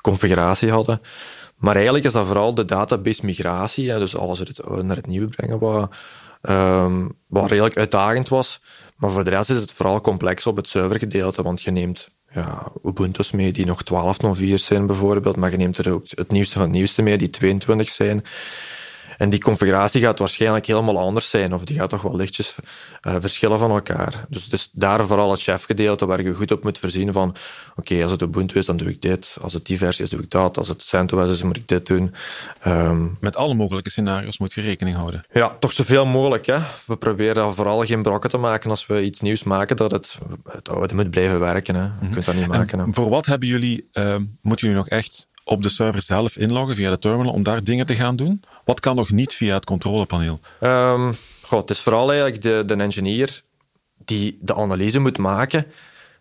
configuratie 0.00 0.70
hadden. 0.70 1.00
Maar 1.56 1.74
eigenlijk 1.74 2.04
is 2.04 2.12
dat 2.12 2.26
vooral 2.26 2.54
de 2.54 2.64
database 2.64 3.24
migratie, 3.24 3.90
hè, 3.90 3.98
dus 3.98 4.16
alles 4.16 4.38
uit 4.38 4.48
het 4.48 4.64
oude 4.64 4.82
naar 4.82 4.96
het 4.96 5.06
nieuwe 5.06 5.28
brengen, 5.28 5.58
wat, 5.58 5.90
ehm, 6.40 7.08
wat 7.26 7.48
redelijk 7.48 7.76
uitdagend 7.76 8.28
was. 8.28 8.60
Maar 8.96 9.10
voor 9.10 9.24
de 9.24 9.30
rest 9.30 9.50
is 9.50 9.56
het 9.56 9.72
vooral 9.72 10.00
complex 10.00 10.46
op 10.46 10.56
het 10.56 10.68
servergedeelte, 10.68 11.42
want 11.42 11.62
je 11.62 11.70
neemt 11.70 12.08
ja, 12.34 12.72
Ubuntu's 12.84 13.30
mee 13.30 13.52
die 13.52 13.66
nog 13.66 13.82
12.04 14.38 14.54
zijn 14.54 14.86
bijvoorbeeld, 14.86 15.36
maar 15.36 15.50
je 15.50 15.56
neemt 15.56 15.78
er 15.78 15.92
ook 15.92 16.04
het 16.08 16.30
nieuwste 16.30 16.54
van 16.54 16.62
het 16.62 16.72
nieuwste 16.72 17.02
mee 17.02 17.18
die 17.18 17.30
22 17.30 17.90
zijn. 17.90 18.24
En 19.22 19.30
die 19.30 19.40
configuratie 19.40 20.00
gaat 20.00 20.18
waarschijnlijk 20.18 20.66
helemaal 20.66 20.98
anders 20.98 21.30
zijn, 21.30 21.54
of 21.54 21.64
die 21.64 21.76
gaat 21.76 21.90
toch 21.90 22.02
wel 22.02 22.16
lichtjes 22.16 22.54
eh, 23.00 23.14
verschillen 23.18 23.58
van 23.58 23.70
elkaar. 23.70 24.24
Dus 24.28 24.44
het 24.44 24.52
is 24.52 24.68
daar 24.72 25.06
vooral 25.06 25.30
het 25.30 25.40
chefgedeelte 25.42 26.06
waar 26.06 26.22
je 26.22 26.34
goed 26.34 26.52
op 26.52 26.62
moet 26.62 26.78
voorzien 26.78 27.12
van 27.12 27.34
oké, 27.76 28.02
als 28.02 28.10
het 28.10 28.22
Ubuntu 28.22 28.58
is, 28.58 28.66
dan 28.66 28.76
doe 28.76 28.88
ik 28.88 29.02
dit. 29.02 29.36
Als 29.40 29.52
het 29.52 29.66
die 29.66 29.78
versie 29.78 30.04
is, 30.04 30.10
doe 30.10 30.20
ik 30.20 30.30
dat. 30.30 30.58
Als 30.58 30.68
het 30.68 30.82
CentOS 30.82 31.30
is, 31.30 31.42
moet 31.42 31.56
ik 31.56 31.68
dit 31.68 31.86
doen. 31.86 32.14
Ehm, 32.60 33.06
Met 33.20 33.36
alle 33.36 33.54
mogelijke 33.54 33.90
scenario's 33.90 34.38
moet 34.38 34.52
je 34.52 34.60
rekening 34.60 34.96
houden. 34.96 35.24
ja, 35.32 35.56
toch 35.60 35.72
zoveel 35.72 36.06
mogelijk. 36.06 36.46
Hè. 36.46 36.58
We 36.84 36.96
proberen 36.96 37.54
vooral 37.54 37.84
geen 37.84 38.02
brokken 38.02 38.30
te 38.30 38.38
maken 38.38 38.70
als 38.70 38.86
we 38.86 39.04
iets 39.04 39.20
nieuws 39.20 39.42
maken, 39.42 39.76
dat 39.76 39.90
het, 39.90 40.18
het 40.48 40.68
oude 40.68 40.94
moet 40.94 41.10
blijven 41.10 41.40
werken. 41.40 41.74
Hè. 41.74 41.82
Je 41.82 42.08
kunt 42.10 42.24
dat 42.24 42.34
niet 42.34 42.46
maken. 42.46 42.78
hè. 42.78 42.84
Voor 42.90 43.08
wat 43.08 43.26
hebben 43.26 43.48
jullie, 43.48 43.88
eh, 43.92 44.16
moeten 44.40 44.66
jullie 44.66 44.82
nog 44.82 44.88
echt 44.88 45.30
op 45.44 45.62
de 45.62 45.68
server 45.68 46.02
zelf 46.02 46.36
inloggen 46.36 46.76
via 46.76 46.90
de 46.90 46.98
terminal 46.98 47.32
om 47.32 47.42
daar 47.42 47.64
dingen 47.64 47.86
te 47.86 47.94
gaan 47.94 48.16
doen? 48.16 48.42
Wat 48.64 48.80
kan 48.80 48.96
nog 48.96 49.10
niet 49.10 49.34
via 49.34 49.54
het 49.54 49.64
controlepaneel? 49.64 50.40
Ehm 50.60 51.12
goh, 51.52 51.60
het 51.60 51.70
is 51.70 51.80
vooral 51.80 52.10
eigenlijk 52.10 52.42
de, 52.42 52.62
de 52.66 52.82
engineer 52.82 53.42
die 54.04 54.38
de 54.40 54.54
analyse 54.54 54.98
moet 54.98 55.18
maken. 55.18 55.66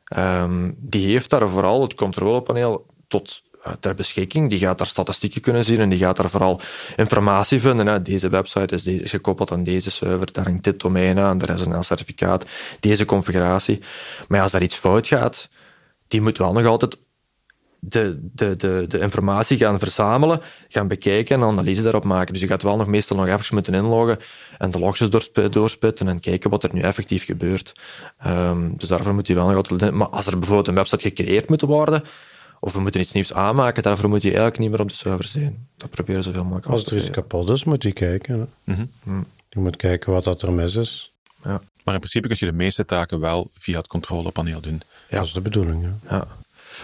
Ehm, 0.04 0.72
die 0.78 1.12
heeft 1.12 1.30
daar 1.30 1.50
vooral 1.50 1.82
het 1.82 1.94
controlepaneel 1.94 2.86
tot 3.08 3.42
eh, 3.64 3.74
ter 3.80 3.96
beschikking. 3.96 4.50
Die 4.50 4.60
gaat 4.60 4.78
daar 4.78 4.88
statistieken 4.88 5.42
kunnen 5.42 5.64
zien 5.64 5.80
en 5.80 5.90
die 5.90 6.00
gaat 6.00 6.18
daar 6.18 6.30
vooral 6.30 6.62
informatie 6.96 7.60
vinden. 7.62 7.88
Hè. 7.88 8.02
Deze 8.02 8.30
website 8.30 8.76
is, 8.76 8.84
deze, 8.84 9.08
gekoppeld 9.08 9.52
aan 9.52 9.64
deze 9.64 9.92
server, 9.92 10.32
daar 10.32 10.46
hangt 10.46 10.64
dit 10.64 10.80
domein 10.80 11.20
aan, 11.20 11.38
daar 11.38 11.50
is 11.50 11.66
een 11.66 11.84
certificaat, 11.84 12.46
deze 12.80 13.06
configuratie. 13.06 13.80
Maar 14.28 14.42
als 14.42 14.52
daar 14.52 14.62
iets 14.62 14.76
fout 14.76 15.08
gaat, 15.08 15.50
die 16.08 16.22
moet 16.22 16.38
wel 16.38 16.54
nog 16.54 16.66
altijd 16.66 16.98
de, 17.84 18.30
de, 18.34 18.56
de, 18.56 18.86
de 18.88 19.00
informatie 19.00 19.58
gaan 19.58 19.80
verzamelen, 19.80 20.42
gaan 20.68 20.88
bekijken 20.88 21.36
en 21.36 21.48
analyse 21.48 21.82
daarop 21.82 22.04
maken. 22.04 22.34
Dus 22.34 22.42
je 22.42 22.48
gaat 22.48 22.64
wel 22.64 22.78
nog 22.78 22.88
meestal 22.88 23.18
nog 23.18 23.28
even 23.28 23.56
moeten 23.56 23.74
inloggen 23.74 24.20
en 24.58 24.72
de 24.72 24.80
logs 24.80 25.00
doorsp- 25.00 25.52
doorspitten 25.52 26.08
en 26.08 26.20
kijken 26.20 26.50
wat 26.50 26.64
er 26.64 26.70
nu 26.74 26.82
effectief 26.82 27.26
gebeurt. 27.26 27.74
Ehm, 28.18 28.70
dus 28.78 28.90
daarvoor 28.90 29.14
moet 29.14 29.28
je 29.28 29.34
wel 29.34 29.48
nog 29.48 29.56
altijd... 29.56 29.92
Maar 29.94 30.08
als 30.08 30.26
er 30.26 30.38
bijvoorbeeld 30.38 30.68
een 30.68 30.76
website 30.76 31.08
gecreëerd 31.08 31.50
moet 31.50 31.62
worden, 31.62 32.04
of 32.60 32.74
we 32.74 32.80
moeten 32.80 33.02
iets 33.02 33.12
nieuws 33.12 33.34
aanmaken, 33.34 33.84
daarvoor 33.84 34.10
moet 34.10 34.22
je 34.22 34.28
eigenlijk 34.28 34.60
niet 34.60 34.72
meer 34.72 34.82
op 34.82 34.90
de 34.90 34.96
server 34.96 35.26
zijn. 35.26 35.68
Dat 35.78 35.90
proberen 35.90 36.24
zoveel 36.24 36.44
mogelijk 36.44 36.66
af 36.66 36.72
Als 36.72 36.86
er 36.86 36.98
iets 36.98 37.10
kapot 37.10 37.50
is, 37.50 37.64
moet 37.64 37.84
je 37.84 37.92
kijken. 37.92 38.50
Hè? 38.64 38.74
Mhm. 38.74 39.22
Je 39.50 39.60
moet 39.60 39.76
kijken 39.76 40.12
wat 40.12 40.24
dat 40.24 40.42
er 40.42 40.52
mis 40.52 40.76
is. 40.76 41.12
Ja. 41.44 41.62
Maar 41.84 41.94
in 41.94 42.00
principe 42.00 42.28
kun 42.28 42.38
je 42.40 42.46
de 42.46 42.52
meeste 42.52 42.86
taken 42.86 43.20
wel 43.20 43.50
via 43.60 43.78
het 43.78 43.88
controlepaneel 43.88 44.62
doen. 44.62 44.82
Ja. 45.10 45.18
Dat 45.18 45.26
is 45.26 45.34
de 45.34 45.42
bedoeling. 45.42 45.84
Hè? 45.84 46.16
Ja. 46.16 46.28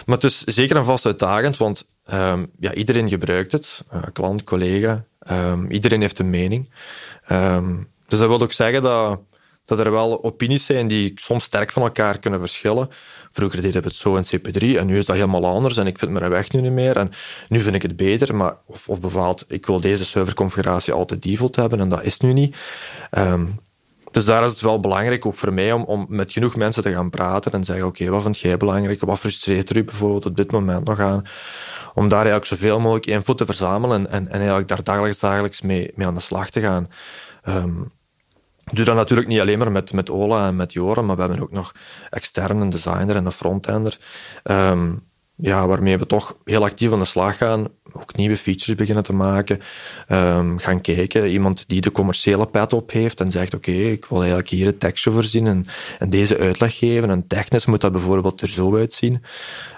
Maar 0.05 0.15
het 0.15 0.23
is 0.23 0.43
zeker 0.43 0.75
en 0.75 0.85
vast 0.85 1.05
uitdagend, 1.05 1.57
want 1.57 1.85
ehm, 2.05 2.45
ja, 2.59 2.73
iedereen 2.73 3.09
gebruikt 3.09 3.51
het. 3.51 3.83
Eh, 3.89 4.01
klant, 4.13 4.43
collega, 4.43 5.03
ehm, 5.19 5.71
iedereen 5.71 6.01
heeft 6.01 6.19
een 6.19 6.29
mening. 6.29 6.69
Ehm, 7.25 7.75
dus 8.07 8.19
dat 8.19 8.27
wil 8.27 8.41
ook 8.41 8.53
zeggen 8.53 8.81
dat, 8.81 9.19
dat 9.65 9.79
er 9.79 9.91
wel 9.91 10.23
opinies 10.23 10.65
zijn 10.65 10.87
die 10.87 11.11
soms 11.15 11.43
sterk 11.43 11.71
van 11.71 11.81
elkaar 11.81 12.19
kunnen 12.19 12.39
verschillen. 12.39 12.89
Vroeger 13.31 13.61
deden 13.61 13.81
we 13.81 13.87
het 13.87 13.97
zo 13.97 14.15
in 14.15 14.23
CP3 14.25 14.77
en 14.77 14.85
nu 14.85 14.97
is 14.97 15.05
dat 15.05 15.15
helemaal 15.15 15.45
anders 15.45 15.77
en 15.77 15.87
ik 15.87 15.99
vind 15.99 16.11
mijn 16.11 16.29
weg 16.29 16.51
nu 16.51 16.61
niet 16.61 16.71
meer 16.71 16.97
en 16.97 17.11
nu 17.49 17.59
vind 17.59 17.75
ik 17.75 17.81
het 17.81 17.95
beter. 17.95 18.35
Maar, 18.35 18.55
of, 18.65 18.89
of 18.89 19.01
bijvoorbeeld, 19.01 19.45
ik 19.47 19.65
wil 19.65 19.79
deze 19.79 20.05
serverconfiguratie 20.05 20.93
altijd 20.93 21.23
default 21.23 21.55
hebben 21.55 21.79
en 21.79 21.89
dat 21.89 22.03
is 22.03 22.17
nu 22.17 22.33
niet. 22.33 22.55
Dus 24.17 24.25
daar 24.25 24.43
is 24.43 24.51
het 24.51 24.61
wel 24.61 24.79
belangrijk, 24.79 25.25
ook 25.25 25.35
voor 25.35 25.53
mij, 25.53 25.71
om, 25.71 25.83
om 25.83 26.05
met 26.09 26.31
genoeg 26.31 26.55
mensen 26.55 26.83
te 26.83 26.91
gaan 26.91 27.09
praten 27.09 27.51
en 27.51 27.63
zeggen, 27.63 27.85
oké, 27.85 28.09
wat 28.09 28.21
vind 28.21 28.39
jij 28.39 28.57
belangrijk? 28.57 29.01
Wat 29.01 29.19
frustreert 29.19 29.69
er 29.69 29.77
u 29.77 29.83
bijvoorbeeld 29.83 30.25
op 30.25 30.35
dit 30.35 30.51
moment 30.51 30.87
nog 30.87 30.99
aan? 30.99 31.25
Om 31.93 32.07
daar 32.07 32.25
eigenlijk 32.25 32.45
zoveel 32.45 32.79
mogelijk 32.79 33.05
input 33.05 33.37
te 33.37 33.45
verzamelen 33.45 33.99
en, 33.99 34.11
en, 34.11 34.27
en 34.27 34.37
eigenlijk 34.37 34.67
daar 34.67 34.83
dagelijks, 34.83 35.19
dagelijks 35.19 35.61
mee, 35.61 35.91
mee 35.95 36.07
aan 36.07 36.13
de 36.13 36.19
slag 36.19 36.49
te 36.49 36.61
gaan. 36.61 36.89
Ehm, 37.43 37.73
doe 38.63 38.85
dat 38.85 38.95
natuurlijk 38.95 39.27
niet 39.27 39.39
alleen 39.39 39.57
maar 39.57 39.71
met, 39.71 39.93
met 39.93 40.09
Ola 40.09 40.47
en 40.47 40.55
met 40.55 40.73
Joren, 40.73 41.05
maar 41.05 41.15
we 41.15 41.21
hebben 41.21 41.41
ook 41.41 41.51
nog 41.51 41.71
extern 42.09 42.61
een 42.61 42.69
designer 42.69 43.15
en 43.15 43.25
een 43.25 43.31
frontender. 43.31 43.97
Ehm, 44.43 44.93
ja, 45.37 45.67
waarmee 45.67 45.97
we 45.97 46.05
toch 46.05 46.37
heel 46.43 46.63
actief 46.63 46.91
aan 46.91 46.99
de 46.99 47.05
slag 47.05 47.37
gaan. 47.37 47.67
Ook 47.91 48.15
nieuwe 48.15 48.37
features 48.37 48.75
beginnen 48.75 49.03
te 49.03 49.13
maken. 49.13 49.61
Ehm, 50.07 50.57
gaan 50.57 50.81
kijken. 50.81 51.27
Iemand 51.27 51.67
die 51.67 51.81
de 51.81 51.91
commerciële 51.91 52.45
pet 52.45 52.73
op 52.73 52.91
heeft 52.91 53.21
en 53.21 53.31
zegt: 53.31 53.53
Oké, 53.53 53.71
ik 53.71 54.05
wil 54.05 54.17
eigenlijk 54.17 54.49
hier 54.49 54.65
het 54.65 54.79
tekstje 54.79 55.11
voorzien 55.11 55.65
en, 55.99 56.09
deze 56.09 56.37
uitleg 56.37 56.77
geven. 56.77 57.09
En 57.09 57.27
technisch 57.27 57.65
moet 57.65 57.81
dat 57.81 57.91
bijvoorbeeld 57.91 58.41
er 58.41 58.47
zo 58.47 58.75
uitzien. 58.75 59.23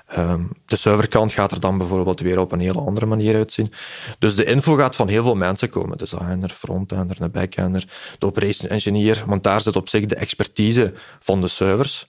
Ehm, 0.08 0.44
de 0.66 0.76
serverkant 0.76 1.32
gaat 1.32 1.52
er 1.52 1.60
dan 1.60 1.78
bijvoorbeeld 1.78 2.20
weer 2.20 2.40
op 2.40 2.52
een 2.52 2.60
hele 2.60 2.80
andere 2.80 3.06
manier 3.06 3.36
uitzien. 3.36 3.72
Dus 4.20 4.36
de 4.36 4.46
info 4.46 4.76
gaat 4.76 4.96
van 4.96 5.08
heel 5.08 5.24
veel 5.24 5.36
mensen 5.36 5.70
komen. 5.70 5.98
Designer, 5.98 6.50
frontender, 6.50 7.22
een 7.22 7.32
backender, 7.32 7.86
de 8.18 8.26
operation 8.26 8.72
engineer. 8.72 9.24
Want 9.26 9.44
daar 9.44 9.62
zit 9.62 9.76
op 9.76 9.90
zich 9.90 10.06
de 10.06 10.16
expertise 10.16 10.94
van 11.20 11.42
de 11.42 11.48
servers. 11.48 12.08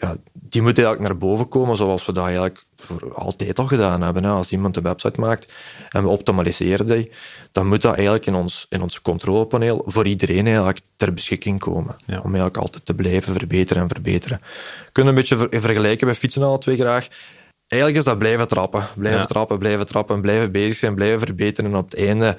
Ja, 0.00 0.16
die 0.32 0.62
moet 0.62 0.78
eigenlijk 0.78 1.08
naar 1.08 1.18
boven 1.18 1.48
komen 1.48 1.76
zoals 1.76 2.06
we 2.06 2.12
dat 2.12 2.24
eigenlijk 2.24 2.64
voor 2.76 3.14
altijd 3.14 3.58
al 3.58 3.66
gedaan 3.66 4.02
hebben. 4.02 4.24
hè. 4.24 4.30
Als 4.30 4.52
iemand 4.52 4.76
een 4.76 4.82
website 4.82 5.20
maakt 5.20 5.52
en 5.88 6.02
we 6.02 6.08
optimaliseren 6.08 6.86
die, 6.86 7.10
dan 7.52 7.66
moet 7.66 7.82
dat 7.82 7.94
eigenlijk 7.94 8.26
in 8.26 8.34
ons, 8.34 8.66
in 8.68 8.82
ons 8.82 9.00
controlepaneel 9.00 9.82
voor 9.86 10.06
iedereen 10.06 10.46
eigenlijk 10.46 10.80
ter 10.96 11.14
beschikking 11.14 11.58
komen. 11.58 11.96
Ja. 12.06 12.16
Om 12.18 12.24
eigenlijk 12.24 12.56
altijd 12.56 12.86
te 12.86 12.94
blijven 12.94 13.34
verbeteren 13.34 13.82
en 13.82 13.88
verbeteren. 13.88 14.40
We 14.84 14.92
kunnen 14.92 15.12
een 15.12 15.18
beetje 15.18 15.36
ver- 15.36 15.60
vergelijken 15.60 16.06
bij 16.06 16.16
fietsen 16.16 16.42
alle 16.42 16.58
twee 16.58 16.76
graag. 16.76 17.08
Eigenlijk 17.66 18.00
is 18.00 18.06
dat 18.06 18.18
blijven 18.18 18.48
trappen. 18.48 18.86
Blijven 18.94 19.20
Ja. 19.20 19.26
trappen, 19.26 19.58
blijven 19.58 19.86
trappen, 19.86 20.20
blijven 20.20 20.52
bezig 20.52 20.76
zijn, 20.76 20.94
blijven 20.94 21.18
verbeteren. 21.20 21.70
En 21.70 21.76
op 21.76 21.90
het 21.90 22.00
einde 22.00 22.36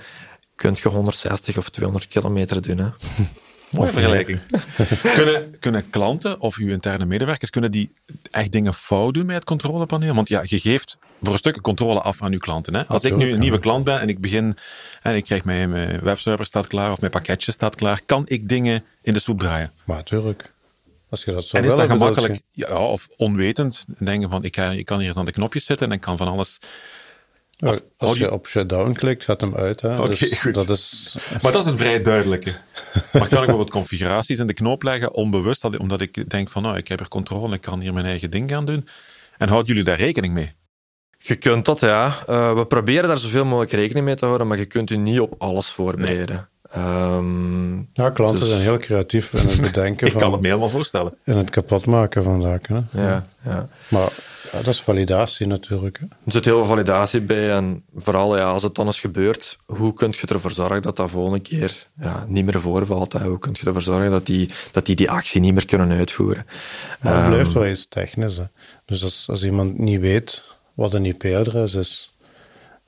kun 0.56 0.76
je 0.84 0.90
160 0.90 1.58
of 1.58 1.70
200 1.70 2.08
kilometer 2.08 2.62
doen. 2.62 2.78
Hè. 2.78 2.88
Mooie 3.72 3.92
vergelijking. 3.92 4.40
kunnen, 5.16 5.60
kunnen 5.60 5.90
klanten 5.90 6.40
of 6.40 6.58
uw 6.58 6.70
interne 6.70 7.06
medewerkers 7.06 7.50
kunnen 7.50 7.72
die 7.72 7.92
echt 8.32 8.52
dingen 8.52 8.74
fout 8.74 9.14
doen 9.14 9.26
met 9.26 9.36
het 9.36 9.44
controlepaneel? 9.44 10.14
Want 10.14 10.30
ja, 10.30 10.42
je 10.44 10.60
geeft 10.60 10.98
voor 11.22 11.34
een 11.34 11.40
stuk 11.40 11.62
controle 11.62 12.02
af 12.02 12.22
aan 12.22 12.32
uw 12.32 12.40
klanten. 12.40 12.76
Hè? 12.76 12.86
Als 12.86 13.04
ik 13.04 13.16
nu 13.16 13.34
een 13.34 13.40
nieuwe 13.40 13.60
klant 13.60 13.84
ben 13.84 14.00
en 14.00 14.10
ik 14.10 14.20
begin 14.20 14.58
en 15.02 15.16
ik 15.16 15.24
krijg 15.24 15.46
mijn, 15.46 15.70
mijn 15.70 16.00
webserver 16.00 16.46
staat 16.46 16.68
klaar 16.68 16.92
of 16.92 17.00
mijn 17.00 17.12
pakketje 17.12 17.52
staat 17.52 17.76
klaar, 17.76 18.02
kan 18.06 18.24
ik 18.26 18.50
dingen 18.50 18.84
in 19.02 19.14
de 19.14 19.20
soep 19.20 19.40
draaien? 19.40 19.72
Maar 19.84 19.98
natuurlijk. 19.98 20.50
Als 21.10 21.24
je 21.24 21.32
dat 21.32 21.44
zo 21.44 21.58
En 21.58 21.64
is 21.64 21.76
dat 21.76 21.88
gemakkelijk, 21.88 22.40
ja, 22.52 22.78
of 22.78 23.08
onwetend, 23.18 23.86
denken 23.98 24.30
van 24.30 24.44
ik, 24.44 24.56
ga, 24.56 24.70
ik 24.70 24.86
kan 24.86 25.00
hier 25.00 25.08
eens 25.08 25.18
aan 25.18 25.26
de 25.26 25.32
knopjes 25.32 25.66
zitten 25.66 25.88
en 25.88 25.94
ik 25.94 26.02
kan 26.02 26.18
van 26.18 26.28
alles. 26.28 26.60
Of- 27.62 27.82
als 27.98 28.18
je 28.18 28.32
op 28.32 28.48
shutdown 28.48 28.92
klikt, 28.92 29.24
gaat 29.24 29.42
hem 29.42 29.56
uit. 29.56 29.84
Oké, 29.84 30.08
Dus 30.08 30.40
goed. 30.40 30.54
Dat 30.54 30.70
is, 30.70 31.16
Maar 31.42 31.52
dat 31.52 31.64
is 31.66 31.72
een 31.72 31.78
vrij 31.78 32.02
duidelijke. 32.02 32.50
Maar 32.94 33.12
kan 33.12 33.24
ik 33.24 33.30
bijvoorbeeld 33.30 33.70
configuraties 33.70 34.40
in 34.40 34.48
de 34.48 34.54
knoop 34.54 34.84
leggen, 34.84 35.14
onbewust, 35.14 35.62
dat- 35.62 35.78
omdat 35.78 36.02
ik 36.02 36.30
denk 36.30 36.50
van 36.50 36.62
nou, 36.64 36.78
ik 36.78 36.88
heb 36.88 37.00
er 37.00 37.08
controle, 37.08 37.56
ik 37.56 37.62
kan 37.62 37.80
hier 37.82 37.94
mijn 37.94 38.06
eigen 38.06 38.32
ding 38.32 38.50
gaan 38.50 38.66
doen. 38.66 38.88
En 39.38 39.48
houden 39.48 39.68
jullie 39.68 39.84
daar 39.84 39.98
rekening 39.98 40.34
mee? 40.34 40.52
Je 41.18 41.36
kunt 41.36 41.66
dat, 41.66 41.80
ja. 41.80 42.18
Eh, 42.28 42.54
we 42.56 42.66
proberen 42.66 43.08
daar 43.08 43.18
zoveel 43.18 43.46
mogelijk 43.46 43.72
rekening 43.72 44.06
mee 44.06 44.16
te 44.16 44.26
houden, 44.26 44.48
maar 44.48 44.58
je 44.58 44.66
kunt 44.66 44.90
je 44.90 44.98
niet 44.98 45.20
op 45.20 45.36
alles 45.38 45.68
voorbereiden. 45.70 46.50
Ehm, 46.74 47.76
Ja, 47.94 48.10
klanten 48.14 48.40
dus- 48.40 48.50
zijn 48.50 48.62
heel 48.62 48.78
creatief 48.78 49.34
in 49.34 49.48
het 49.48 49.62
bedenken 49.62 50.08
Ik 50.08 50.14
kan 50.14 50.32
het 50.32 50.42
me 50.42 50.48
helemaal 50.48 50.70
voorstellen. 50.70 51.14
in 51.26 51.38
het 51.38 51.50
kapotmaken 51.50 52.24
van 52.24 52.42
zaken. 52.42 52.88
Hè? 52.92 53.02
ja, 53.08 53.26
ja. 53.44 53.68
Maar 53.88 54.10
ja, 54.52 54.58
dat 54.58 54.68
is 54.68 54.82
validatie 54.82 55.48
natuurlijk. 55.48 55.98
Hè? 56.00 56.06
Er 56.26 56.32
zit 56.32 56.46
heel 56.46 56.58
veel 56.58 56.66
validatie 56.66 57.22
bij. 57.22 57.52
En 57.52 57.84
vooral 57.96 58.38
ja, 58.38 58.44
als 58.44 58.64
het 58.64 58.76
dan 58.76 58.86
eens 58.86 59.00
gebeurt, 59.00 59.58
hoe 59.66 59.94
kun 59.94 60.14
je 60.22 60.28
ervoor 60.28 60.52
zorgen 60.52 60.82
dat 60.82 60.96
dat 60.96 61.10
volgende 61.10 61.40
keer 61.40 61.86
ja, 62.00 62.26
niet 62.28 62.46
meer 62.46 62.62
voorvalt? 62.62 63.14
Hè? 63.14 63.20
Hoe 63.28 63.40
kun 63.40 63.56
je 63.60 63.66
ervoor 63.66 63.82
zorgen 63.82 64.12
dat 64.12 64.26
die, 64.26 64.50
dat 64.72 64.86
die 64.86 64.96
die 64.96 65.12
actie 65.12 65.42
niet 65.42 65.54
meer 65.54 65.66
kunnen 65.66 65.98
uitvoeren? 65.98 66.46
Maar 67.02 67.14
het 67.14 67.22
Ehm, 67.22 67.32
blijft 67.32 67.54
wel 67.54 67.68
iets 67.68 67.86
technisch. 67.90 68.38
Hè? 68.38 68.44
Dus 68.86 69.04
als, 69.04 69.26
als 69.30 69.44
iemand 69.44 69.78
niet 69.78 70.00
weet 70.00 70.44
wat 70.74 70.94
een 70.94 71.06
IP-adres 71.06 71.74
is 71.74 72.10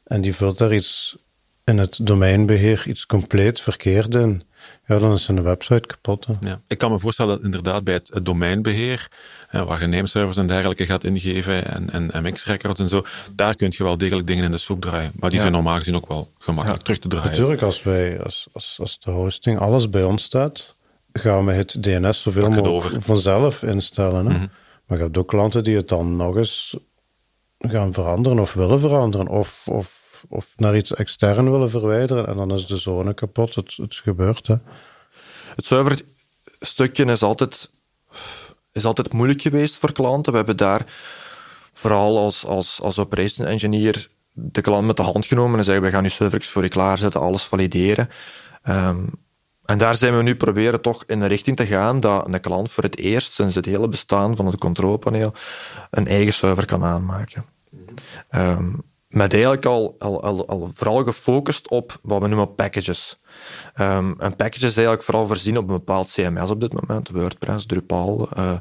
en 0.04 0.22
die 0.22 0.36
vult 0.36 0.58
daar 0.58 0.74
iets 0.74 1.16
in 1.64 1.78
het 1.78 1.98
domeinbeheer 2.02 2.84
iets 2.88 3.06
compleet 3.06 3.62
verkeerd 3.62 4.16
in, 4.16 4.44
ja, 4.88 5.00
dan 5.00 5.14
is 5.14 5.24
zijn 5.24 5.44
website 5.44 5.88
kapot. 5.88 6.26
Hè? 6.26 6.34
Ja. 6.40 6.62
Ik 6.68 6.78
kan 6.78 6.92
me 6.92 7.00
voorstellen 7.00 7.36
dat 7.36 7.44
inderdaad 7.44 7.84
bij 7.84 7.94
het, 7.94 8.10
het 8.14 8.26
domeinbeheer, 8.26 9.08
waar 9.52 9.82
je 9.82 9.88
nameservers 9.88 10.38
en 10.38 10.48
dergelijke 10.48 10.86
gaat 10.86 11.04
ingeven 11.04 11.66
en, 11.66 12.12
en 12.12 12.24
MX-records 12.24 12.80
en 12.80 12.88
zo, 12.88 13.04
daar 13.32 13.56
kun 13.56 13.74
je 13.78 13.84
wel 13.84 13.98
degelijk 13.98 14.28
dingen 14.28 14.44
in 14.44 14.52
de 14.52 14.58
soep 14.58 14.82
draaien. 14.82 15.12
Maar 15.16 15.30
die 15.30 15.38
Ja. 15.38 15.46
zijn 15.46 15.54
normaal 15.56 15.78
gezien 15.78 15.96
ook 15.96 16.08
wel 16.08 16.30
gemakkelijk 16.40 16.84
terug 16.84 17.00
te 17.00 17.08
draaien. 17.08 17.32
Natuurlijk, 17.32 17.62
als, 17.62 17.84
wij, 17.84 18.22
als, 18.22 18.48
als, 18.52 18.78
als 18.80 19.00
de 19.00 19.12
hosting 19.12 19.60
alles 19.60 19.90
bij 19.90 20.04
ons 20.04 20.24
staat, 20.24 20.76
gaan 21.14 21.46
we 21.46 21.52
het 21.52 21.84
DNS 21.84 22.22
zoveel 22.22 22.52
het 22.52 22.64
mogelijk 22.64 23.04
vanzelf 23.04 23.64
instellen. 23.64 24.26
Hè? 24.26 24.34
Mhm. 24.34 24.46
Maar 24.86 24.98
je 24.98 25.04
hebt 25.04 25.18
ook 25.18 25.28
klanten 25.28 25.64
die 25.64 25.76
het 25.76 25.88
dan 25.88 26.16
nog 26.16 26.36
eens 26.38 26.76
gaan 27.60 27.94
veranderen 27.94 28.40
of 28.40 28.54
willen 28.54 28.80
veranderen. 28.80 29.28
Of, 29.28 29.62
of, 29.66 30.03
of 30.30 30.54
naar 30.56 30.76
iets 30.76 30.94
extern 30.94 31.52
willen 31.52 31.70
verwijderen. 31.70 32.28
En 32.28 32.36
dan 32.36 32.52
is 32.52 32.66
de 32.66 32.78
zone 32.78 33.14
kapot. 33.14 33.56
Het, 33.56 33.74
het 33.76 33.96
gebeurt. 33.96 34.48
Hè? 34.48 34.56
Het 35.56 35.66
serverstukje 35.66 37.06
is 37.06 37.22
altijd, 37.22 37.70
is 38.72 38.86
altijd 38.86 39.14
moeilijk 39.14 39.42
geweest 39.42 39.78
voor 39.78 39.92
klanten. 39.92 40.32
We 40.32 40.38
hebben 40.38 40.58
daar 40.58 40.86
vooral 41.74 42.18
als, 42.18 42.46
als, 42.46 42.82
als 42.82 43.00
operation 43.00 43.48
engineer 43.48 44.08
de 44.32 44.62
klant 44.62 44.86
met 44.86 44.98
de 44.98 45.04
hand 45.04 45.26
genomen 45.26 45.58
en 45.58 45.66
zeggen 45.66 45.84
we 45.84 45.90
gaan 45.90 46.04
nu 46.04 46.10
servers 46.10 46.48
voor 46.48 46.64
je 46.64 46.70
klaarzetten, 46.70 47.22
alles 47.22 47.44
valideren. 47.44 48.10
Ehm, 48.64 49.06
en 49.66 49.78
daar 49.78 49.98
zijn 49.98 50.18
we 50.18 50.24
nu 50.24 50.36
proberen 50.36 50.82
toch 50.82 51.04
in 51.08 51.22
een 51.22 51.28
richting 51.28 51.56
te 51.56 51.66
gaan 51.66 52.00
dat 52.00 52.28
een 52.28 52.40
klant 52.40 52.72
voor 52.72 52.84
het 52.84 52.98
eerst 52.98 53.32
sinds 53.32 53.56
het 53.56 53.66
hele 53.66 53.88
bestaan 53.88 54.36
van 54.36 54.46
het 54.46 54.58
controlepaneel 54.58 55.34
een 55.90 56.08
eigen 56.08 56.34
server 56.34 56.66
kan 56.66 56.84
aanmaken. 56.84 57.46
Ehm, 58.30 58.72
met 59.14 59.34
eigenlijk 59.34 59.66
al, 59.66 59.96
al, 60.00 60.24
al, 60.24 60.48
al 60.48 60.70
vooral 60.74 61.04
gefocust 61.04 61.70
op 61.70 62.00
wat 62.02 62.22
we 62.22 62.28
noemen 62.28 62.56
packages. 62.56 63.20
Ehm, 63.74 64.14
een 64.18 64.36
package 64.36 64.66
is 64.66 64.76
eigenlijk 64.76 65.04
vooral 65.04 65.26
voorzien 65.26 65.58
op 65.58 65.68
een 65.68 65.76
bepaald 65.76 66.12
CMS 66.12 66.50
op 66.50 66.62
dit 66.62 66.74
moment. 66.74 67.10
WordPress, 67.10 67.66
Drupal, 67.66 68.30
eh, 68.36 68.54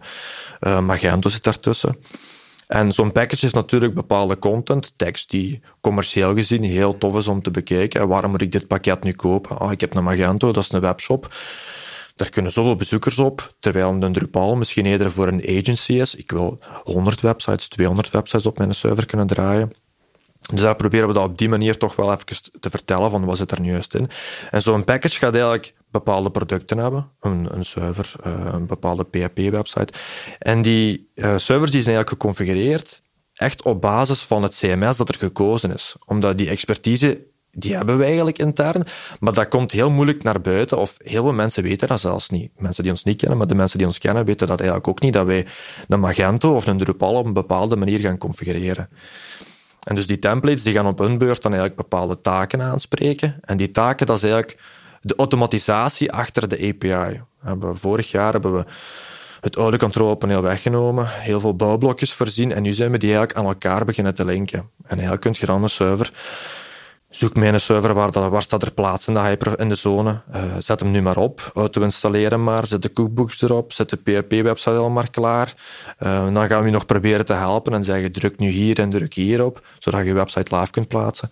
eh, 0.61 0.81
Magento 0.81 1.29
zit 1.29 1.45
daartussen. 1.45 1.97
En 2.67 2.93
zo'n 2.93 3.13
package 3.13 3.41
heeft 3.41 3.55
natuurlijk 3.55 3.95
bepaalde 3.95 4.39
content, 4.39 4.93
tekst 4.97 5.31
die 5.31 5.61
commercieel 5.81 6.35
gezien 6.35 6.63
heel 6.63 6.99
tof 6.99 7.17
is 7.17 7.29
om 7.29 7.43
te 7.43 7.51
bekijken. 7.51 8.01
En 8.01 8.09
waarom 8.09 8.31
moet 8.31 8.43
ik 8.43 8.53
dit 8.53 8.67
pakket 8.67 9.03
nu 9.03 9.13
kopen? 9.13 9.59
Ah, 9.59 9.73
ik 9.73 9.81
heb 9.81 9.95
een 9.95 10.05
Magento, 10.05 10.53
dat 10.53 10.63
is 10.63 10.73
een 10.73 10.81
webshop. 10.81 11.35
Daar 12.17 12.31
kunnen 12.31 12.53
zoveel 12.53 12.77
bezoekers 12.77 13.19
op, 13.19 13.55
terwijl 13.61 13.91
een 14.01 14.13
Drupal 14.13 14.57
misschien 14.57 14.87
eerder 14.87 15.13
voor 15.13 15.29
een 15.29 15.59
agency 15.59 15.93
is. 15.93 16.15
Ik 16.15 16.31
wil 16.31 16.59
100 16.83 17.21
websites, 17.21 17.69
200 17.69 18.11
websites 18.11 18.47
op 18.47 18.59
mijn 18.59 18.75
server 18.75 19.07
kunnen 19.07 19.27
draaien. 19.27 19.73
Dus 20.51 20.61
daar 20.61 20.77
proberen 20.77 21.07
we 21.09 21.15
dat 21.15 21.25
op 21.25 21.39
die 21.39 21.49
manier 21.49 21.79
toch 21.79 21.97
wel 21.97 22.13
even 22.13 22.27
te 22.61 22.71
vertellen 22.71 23.11
van 23.11 23.25
wat 23.25 23.37
zit 23.37 23.51
er 23.51 23.61
nu 23.61 23.71
juist 23.71 23.95
in. 23.95 24.09
En 24.51 24.63
zo'n 24.63 24.85
package 24.85 25.19
gaat 25.19 25.33
eigenlijk 25.33 25.75
bepaalde 25.91 26.31
producten 26.31 26.79
hebben. 26.79 27.11
Een, 27.21 27.49
een 27.55 27.65
server, 27.65 28.13
eh, 28.23 28.49
een 28.53 28.67
bepaalde 28.67 29.05
PHP-website. 29.05 29.93
En 30.39 30.63
die 30.63 31.11
eh, 31.15 31.37
servers 31.37 31.71
die 31.71 31.83
zijn 31.83 31.97
eigenlijk 31.97 32.09
geconfigureerd 32.09 33.03
echt 33.35 33.63
op 33.63 33.81
basis 33.81 34.23
van 34.23 34.43
het 34.43 34.57
CMS 34.57 34.97
dat 34.97 35.09
er 35.09 35.15
gekozen 35.15 35.75
is. 35.75 35.97
Omdat 36.07 36.39
die 36.39 36.49
expertise, 36.49 37.27
die 37.51 37.77
hebben 37.77 37.99
we 37.99 38.05
eigenlijk 38.05 38.39
intern, 38.39 38.87
maar 39.21 39.33
dat 39.33 39.49
komt 39.49 39.73
heel 39.73 39.91
moeilijk 39.91 40.23
naar 40.23 40.41
buiten. 40.41 40.79
Of 40.79 40.95
heel 40.99 41.23
veel 41.23 41.33
mensen 41.33 41.63
weten 41.63 41.89
dat 41.89 42.01
zelfs 42.01 42.29
niet. 42.29 42.53
Mensen 42.57 42.83
die 42.83 42.93
ons 42.93 43.05
niet 43.05 43.17
kennen, 43.17 43.39
maar 43.39 43.47
de 43.47 43.55
mensen 43.55 43.79
die 43.79 43.87
ons 43.87 43.99
kennen 43.99 44.25
weten 44.25 44.47
dat 44.47 44.59
eigenlijk 44.59 44.89
ook 44.89 45.01
niet, 45.01 45.13
dat 45.13 45.27
wij 45.27 45.47
een 45.89 46.01
Magento 46.01 46.55
of 46.55 46.67
een 46.67 46.79
Drupal 46.79 47.15
op 47.15 47.27
een 47.27 47.33
bepaalde 47.33 47.77
manier 47.77 47.99
gaan 47.99 48.19
configureren. 48.19 48.89
En 49.83 49.95
dus 49.95 50.07
die 50.07 50.19
templates 50.19 50.63
die 50.63 50.75
gaan 50.75 50.87
op 50.87 50.99
hun 50.99 51.19
beurt 51.19 51.43
dan 51.43 51.53
eigenlijk 51.53 51.83
bepaalde 51.83 52.21
taken 52.21 52.63
aanspreken. 52.63 53.37
En 53.41 53.57
die 53.57 53.71
taken, 53.71 54.07
dat 54.07 54.17
is 54.17 54.23
eigenlijk 54.23 54.59
de 55.01 55.15
automatisatie 55.17 56.13
achter 56.13 56.49
de 56.49 56.69
API. 56.69 57.21
Hebben, 57.41 57.77
vorig 57.77 58.11
jaar 58.11 58.33
hebben 58.33 58.57
we 58.57 58.65
het 59.41 59.57
oude 59.57 59.79
controlepaneel 59.79 60.43
weggenomen, 60.43 61.09
heel 61.09 61.41
veel 61.41 61.57
bouwblokjes 61.57 62.13
voorzien 62.13 62.53
en 62.53 62.63
nu 62.63 62.73
zijn 62.73 62.91
we 62.91 62.99
die 62.99 63.09
eigenlijk 63.09 63.39
aan 63.39 63.47
elkaar 63.47 63.85
beginnen 63.85 64.15
te 64.15 64.25
linken. 64.25 64.59
En 64.59 64.91
eigenlijk 64.91 65.21
kun 65.21 65.35
je 65.39 65.47
dan 65.47 65.63
een 65.63 65.69
server 65.69 66.13
Zoek 67.13 67.37
mij 67.37 67.49
een 67.49 67.61
server 67.61 67.95
waar, 67.95 68.11
dat, 68.11 68.31
waar 68.31 68.43
staat 68.43 68.63
er 68.63 68.73
plaats 68.73 69.07
in 69.07 69.15
de, 69.15 69.21
hyper, 69.21 69.61
in 69.61 69.69
de 69.69 69.75
zone. 69.75 70.21
Uh, 70.35 70.43
zet 70.59 70.81
hem 70.81 70.91
nu 70.91 71.03
maar 71.03 71.17
op. 71.17 71.51
Auto-installeren 71.55 72.45
maar. 72.45 72.67
Zet 72.67 72.83
de 72.83 72.93
cookbooks 72.93 73.43
erop. 73.43 73.73
Zet 73.73 73.91
de 73.91 73.97
PHP-website 73.97 74.77
al 74.77 74.91
maar 74.91 75.11
klaar. 75.11 75.55
Uh, 76.01 76.35
dan 76.35 76.47
gaan 76.47 76.61
we 76.61 76.67
je 76.67 76.73
nog 76.73 76.87
proberen 76.87 77.27
te 77.27 77.33
helpen 77.33 77.73
en 77.73 77.85
zeggen 77.85 78.13
druk 78.13 78.39
nu 78.39 78.49
hier 78.49 78.79
en 78.79 78.91
druk 78.91 79.15
hier 79.15 79.45
op, 79.45 79.67
zodat 79.79 80.01
je 80.01 80.07
je 80.07 80.13
website 80.13 80.57
live 80.57 80.71
kunt 80.71 80.89
plaatsen. 80.89 81.31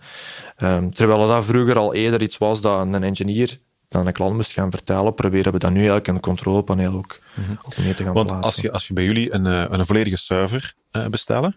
Um, 0.57 0.93
terwijl 0.93 1.27
dat 1.27 1.45
vroeger 1.45 1.77
al 1.77 1.93
eerder 1.93 2.21
iets 2.21 2.37
was 2.37 2.61
dat 2.61 2.79
een 2.79 3.03
engineer 3.03 3.57
dan 3.89 4.07
een 4.07 4.13
klant 4.13 4.35
moest 4.35 4.51
gaan 4.51 4.71
vertellen, 4.71 5.13
proberen 5.13 5.51
we 5.51 5.59
dat 5.59 5.71
nu 5.71 5.77
eigenlijk 5.77 6.07
in 6.07 6.13
het 6.13 6.23
controlepaneel 6.23 6.93
ook 6.93 7.19
mm 7.33 7.43
-hmm. 7.43 7.83
mee 7.83 7.93
te 7.93 8.03
gaan 8.03 8.13
Want 8.13 8.27
plaatsen. 8.27 8.51
als 8.51 8.61
je, 8.61 8.71
als 8.71 8.87
je 8.87 8.93
bij 8.93 9.03
jullie 9.03 9.33
een, 9.33 9.45
een 9.45 9.85
volledige 9.85 10.17
server 10.17 10.73
uh, 10.91 11.07
bestellen, 11.07 11.55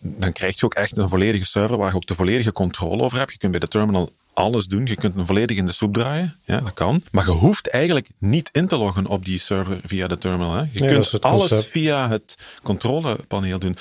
dan 0.00 0.32
krijg 0.32 0.58
je 0.58 0.64
ook 0.64 0.74
echt 0.74 0.96
een 0.96 1.08
volledige 1.08 1.46
server 1.46 1.76
waar 1.76 1.90
je 1.90 1.96
ook 1.96 2.06
de 2.06 2.14
volledige 2.14 2.52
controle 2.52 3.02
over 3.02 3.18
hebt. 3.18 3.32
Je 3.32 3.38
kunt 3.38 3.52
bij 3.52 3.60
de 3.60 3.68
terminal 3.68 4.12
alles 4.32 4.66
doen. 4.66 4.86
Je 4.86 4.94
kunt 4.94 5.14
hem 5.14 5.26
volledig 5.26 5.56
in 5.56 5.66
de 5.66 5.72
soep 5.72 5.94
draaien. 5.94 6.36
Ja, 6.44 6.60
dat 6.60 6.74
kan. 6.74 7.02
Maar 7.10 7.24
je 7.24 7.30
hoeft 7.30 7.68
eigenlijk 7.68 8.10
niet 8.18 8.48
in 8.52 8.66
te 8.66 8.76
loggen 8.76 9.06
op 9.06 9.24
die 9.24 9.38
server 9.38 9.80
via 9.84 10.06
de 10.06 10.18
terminal. 10.18 10.54
Hè. 10.54 10.62
Je 10.72 10.84
kunt 10.84 11.20
alles 11.20 11.66
via 11.66 12.08
het 12.08 12.36
controlepaneel 12.62 13.58
doen. 13.58 13.76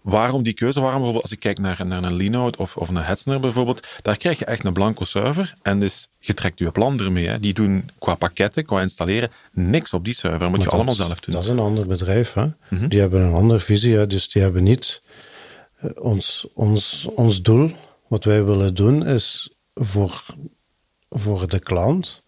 Waarom 0.00 0.42
die 0.42 0.52
keuze? 0.52 0.80
Waarom 0.80 0.96
bijvoorbeeld 0.96 1.24
als 1.24 1.32
ik 1.32 1.40
kijk 1.40 1.58
naar, 1.58 1.86
naar 1.86 2.04
een 2.04 2.14
Linode 2.14 2.58
of, 2.58 2.76
of 2.76 2.88
een 2.88 2.96
Hetzner 2.96 3.40
bijvoorbeeld, 3.40 3.86
daar 4.02 4.16
krijg 4.16 4.38
je 4.38 4.44
echt 4.44 4.64
een 4.64 4.72
blanco 4.72 5.04
server 5.04 5.54
en 5.62 5.80
dus 5.80 6.08
je 6.18 6.34
trekt 6.34 6.58
je 6.58 6.70
plan 6.70 7.00
ermee. 7.00 7.28
Hè. 7.28 7.40
Die 7.40 7.54
doen 7.54 7.90
qua 7.98 8.14
pakketten, 8.14 8.64
qua 8.64 8.80
installeren, 8.80 9.30
niks 9.50 9.92
op 9.92 10.04
die 10.04 10.14
server. 10.14 10.38
Dat 10.38 10.48
moet 10.48 10.62
je 10.62 10.68
allemaal 10.68 10.94
zelf 10.94 11.20
doen. 11.20 11.34
Dat 11.34 11.42
is 11.42 11.48
een 11.48 11.58
ander 11.58 11.86
bedrijf. 11.86 12.32
Hè? 12.32 12.46
Mhm. 12.68 12.88
Die 12.88 13.00
hebben 13.00 13.22
een 13.22 13.32
andere 13.32 13.60
visie. 13.60 13.96
Hè? 13.96 14.06
Dus 14.06 14.28
die 14.28 14.42
hebben 14.42 14.62
niet... 14.62 15.00
eh, 15.78 15.90
Ons, 15.94 16.46
ons, 16.54 17.08
ons 17.14 17.42
doel, 17.42 17.70
wat 18.08 18.24
wij 18.24 18.44
willen 18.44 18.74
doen, 18.74 19.06
is 19.06 19.50
voor, 19.74 20.24
voor 21.10 21.48
de 21.48 21.58
klant 21.58 22.22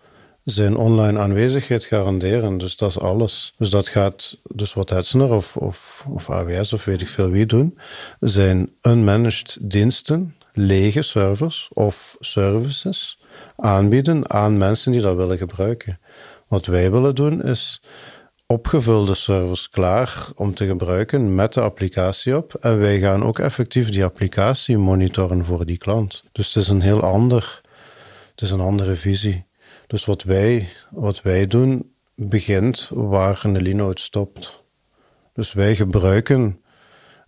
zijn 0.45 0.77
online 0.77 1.19
aanwezigheid 1.19 1.85
garanderen. 1.85 2.59
Dus 2.59 2.77
dat 2.77 2.91
is 2.91 2.99
alles. 2.99 3.53
Dus 3.57 3.71
dat 3.71 3.89
gaat, 3.89 4.37
dus 4.43 4.75
wat 4.75 4.91
Hetzner 4.91 5.33
of, 5.33 5.57
of, 5.57 6.05
of 6.09 6.31
AWS 6.31 6.73
of 6.73 6.85
weet 6.85 7.01
ik 7.01 7.09
veel 7.09 7.31
wie 7.31 7.47
doen, 7.47 7.79
zijn 8.21 8.71
unmanaged 8.83 9.57
diensten, 9.61 10.37
lege 10.53 11.03
servers 11.03 11.69
of 11.73 12.17
services 12.21 13.19
aanbieden 13.57 14.31
aan 14.31 14.59
mensen 14.59 14.93
die 14.93 15.01
dat 15.01 15.17
willen 15.17 15.39
gebruiken. 15.39 15.99
Wat 16.49 16.67
wij 16.67 16.91
willen 16.91 17.15
doen 17.15 17.43
is 17.43 17.83
opgevulde 18.51 19.15
servers 19.15 19.71
klaar 19.71 20.29
om 20.35 20.55
te 20.55 20.67
gebruiken 20.67 21.35
met 21.35 21.53
de 21.53 21.61
applicatie 21.61 22.37
op. 22.37 22.55
En 22.55 22.79
wij 22.79 22.99
gaan 22.99 23.25
ook 23.25 23.39
effectief 23.39 23.91
die 23.91 24.05
applicatie 24.05 24.79
monitoren 24.79 25.45
voor 25.45 25.67
die 25.67 25.79
klant. 25.79 26.25
Dus 26.33 26.55
het 26.55 26.63
is 26.63 26.69
een 26.69 26.81
heel 26.81 27.01
ander, 27.01 27.61
het 28.31 28.41
is 28.43 28.51
een 28.51 28.61
andere 28.61 28.95
visie. 28.95 29.45
Dus 29.87 30.05
wat 30.05 30.23
wij, 30.23 30.69
wat 30.91 31.23
wij 31.23 31.47
doen, 31.47 31.93
begint 32.15 32.89
waar 32.93 33.41
een 33.43 33.63
Linode 33.63 34.01
stopt. 34.01 34.63
Dus 35.33 35.53
wij 35.53 35.77
gebruiken, 35.77 36.61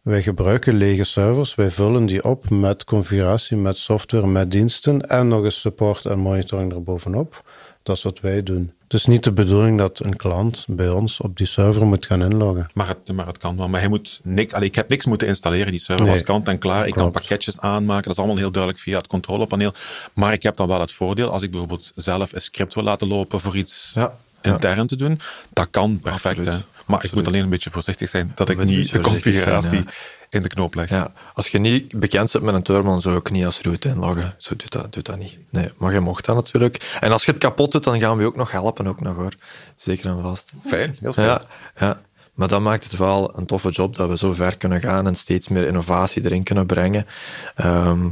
wij 0.03 0.23
gebruiken 0.23 0.75
lege 0.75 1.05
servers, 1.05 1.55
wij 1.55 1.71
vullen 1.71 2.07
die 2.07 2.25
op 2.25 2.51
met 2.51 2.85
configuratie, 2.85 3.57
met 3.57 3.79
software, 3.79 4.27
met 4.27 4.51
diensten 4.51 5.09
en 5.09 5.29
nog 5.29 5.45
eens 5.45 5.61
support 5.61 6.05
en 6.05 6.19
monitoring 6.19 6.73
erbovenop. 6.73 7.43
Dat 7.83 7.97
is 7.97 8.03
wat 8.03 8.21
wij 8.21 8.43
doen. 8.43 8.73
Dus 8.87 9.07
niet 9.07 9.25
de 9.25 9.33
bedoeling 9.33 9.79
dat 9.79 9.99
een 10.05 10.17
klant 10.17 10.65
bij 10.69 10.89
ons 10.91 11.21
op 11.21 11.37
die 11.37 11.47
server 11.47 11.87
moet 11.87 12.07
gaan 12.07 12.23
inloggen. 12.23 12.67
Maar 12.75 12.89
het, 12.89 13.13
maar 13.13 13.27
het 13.27 13.39
kan 13.39 13.57
wel. 13.57 13.69
Maar 13.69 13.81
hij 13.81 13.89
moet 13.89 14.21
niks, 14.23 14.53
allee, 14.53 14.69
ik 14.69 14.75
heb 14.75 14.89
niks 14.89 15.07
moeten 15.07 15.27
installeren. 15.29 15.71
Die 15.71 15.81
server 15.81 16.05
Nee. 16.05 16.13
was 16.15 16.23
kant 16.23 16.49
en 16.49 16.59
klaar. 16.59 16.87
Ik 16.87 16.95
kan 16.95 17.11
pakketjes 17.11 17.61
aanmaken. 17.61 18.03
Dat 18.03 18.13
is 18.13 18.19
allemaal 18.19 18.37
heel 18.37 18.51
duidelijk 18.51 18.83
via 18.83 18.97
het 18.99 19.07
controlepaneel. 19.07 19.73
Maar 20.13 20.33
ik 20.33 20.43
heb 20.43 20.57
dan 20.57 20.69
wel 20.69 20.81
het 20.81 20.93
voordeel, 20.93 21.31
als 21.31 21.43
ik 21.43 21.51
bijvoorbeeld 21.51 21.93
zelf 21.95 22.33
een 22.33 22.41
script 22.41 22.75
wil 22.75 22.85
laten 22.85 23.09
lopen 23.09 23.41
voor 23.41 23.57
iets 23.57 23.91
Ja. 23.95 24.13
intern 24.43 24.87
te 24.87 24.97
doen, 24.97 25.19
dat 25.53 25.69
kan 25.71 26.01
perfect. 26.01 26.49
Absoluut. 26.87 27.01
Maar 27.01 27.05
ik 27.05 27.13
moet 27.13 27.27
alleen 27.27 27.43
een 27.43 27.49
beetje 27.49 27.71
voorzichtig 27.71 28.09
zijn 28.09 28.33
dat 28.35 28.49
ik 28.49 28.65
niet 28.65 28.77
de 28.77 28.85
zijn, 28.85 29.03
configuratie 29.03 29.85
in 30.31 30.43
de 30.43 30.49
knoop 30.49 30.75
leg. 30.75 30.89
Ja, 30.89 31.13
als 31.35 31.49
je 31.49 31.59
niet 31.59 32.01
bekend 32.01 32.33
bent 32.33 32.45
met 32.45 32.55
een 32.55 32.63
terminal, 32.63 33.01
zou 33.01 33.17
ik 33.17 33.31
niet 33.31 33.45
als 33.45 33.61
route 33.61 33.89
inloggen. 33.89 34.35
Zo 34.39 34.57
doet 34.57 34.73
dat, 34.73 34.93
doet 34.93 35.07
dat 35.07 35.19
niet. 35.19 35.39
Nee, 35.51 35.71
maar 35.77 35.93
je 35.93 36.01
mocht 36.01 36.25
dat 36.25 36.37
natuurlijk. 36.37 36.97
En 37.01 37.13
als 37.13 37.25
je 37.25 37.31
het 37.31 37.41
kapot 37.41 37.73
doet, 37.73 37.85
dan 37.85 38.01
gaan 38.01 38.17
we 38.17 38.25
ook 38.25 38.37
nog 38.37 38.51
helpen, 38.51 38.87
ook 38.87 39.01
nog 39.01 39.17
hoor. 39.17 39.33
Zeker 39.77 40.11
en 40.11 40.23
vast. 40.23 40.53
Fijn, 40.67 40.97
heel 41.01 41.13
fijn. 41.13 41.27
Ja, 41.27 41.43
ja. 41.79 42.01
Maar 42.35 42.49
dat 42.49 42.61
maakt 42.61 42.85
het 42.85 42.97
wel 42.97 43.39
een 43.39 43.47
toffe 43.47 43.71
job 43.71 43.97
dat 43.97 44.09
we 44.09 44.17
zo 44.17 44.33
ver 44.33 44.57
kunnen 44.57 44.81
gaan 44.81 45.07
en 45.07 45.15
steeds 45.15 45.49
meer 45.49 45.67
innovatie 45.67 46.25
erin 46.25 46.43
kunnen 46.43 46.67
brengen. 46.67 47.07
Ehm, 47.55 48.07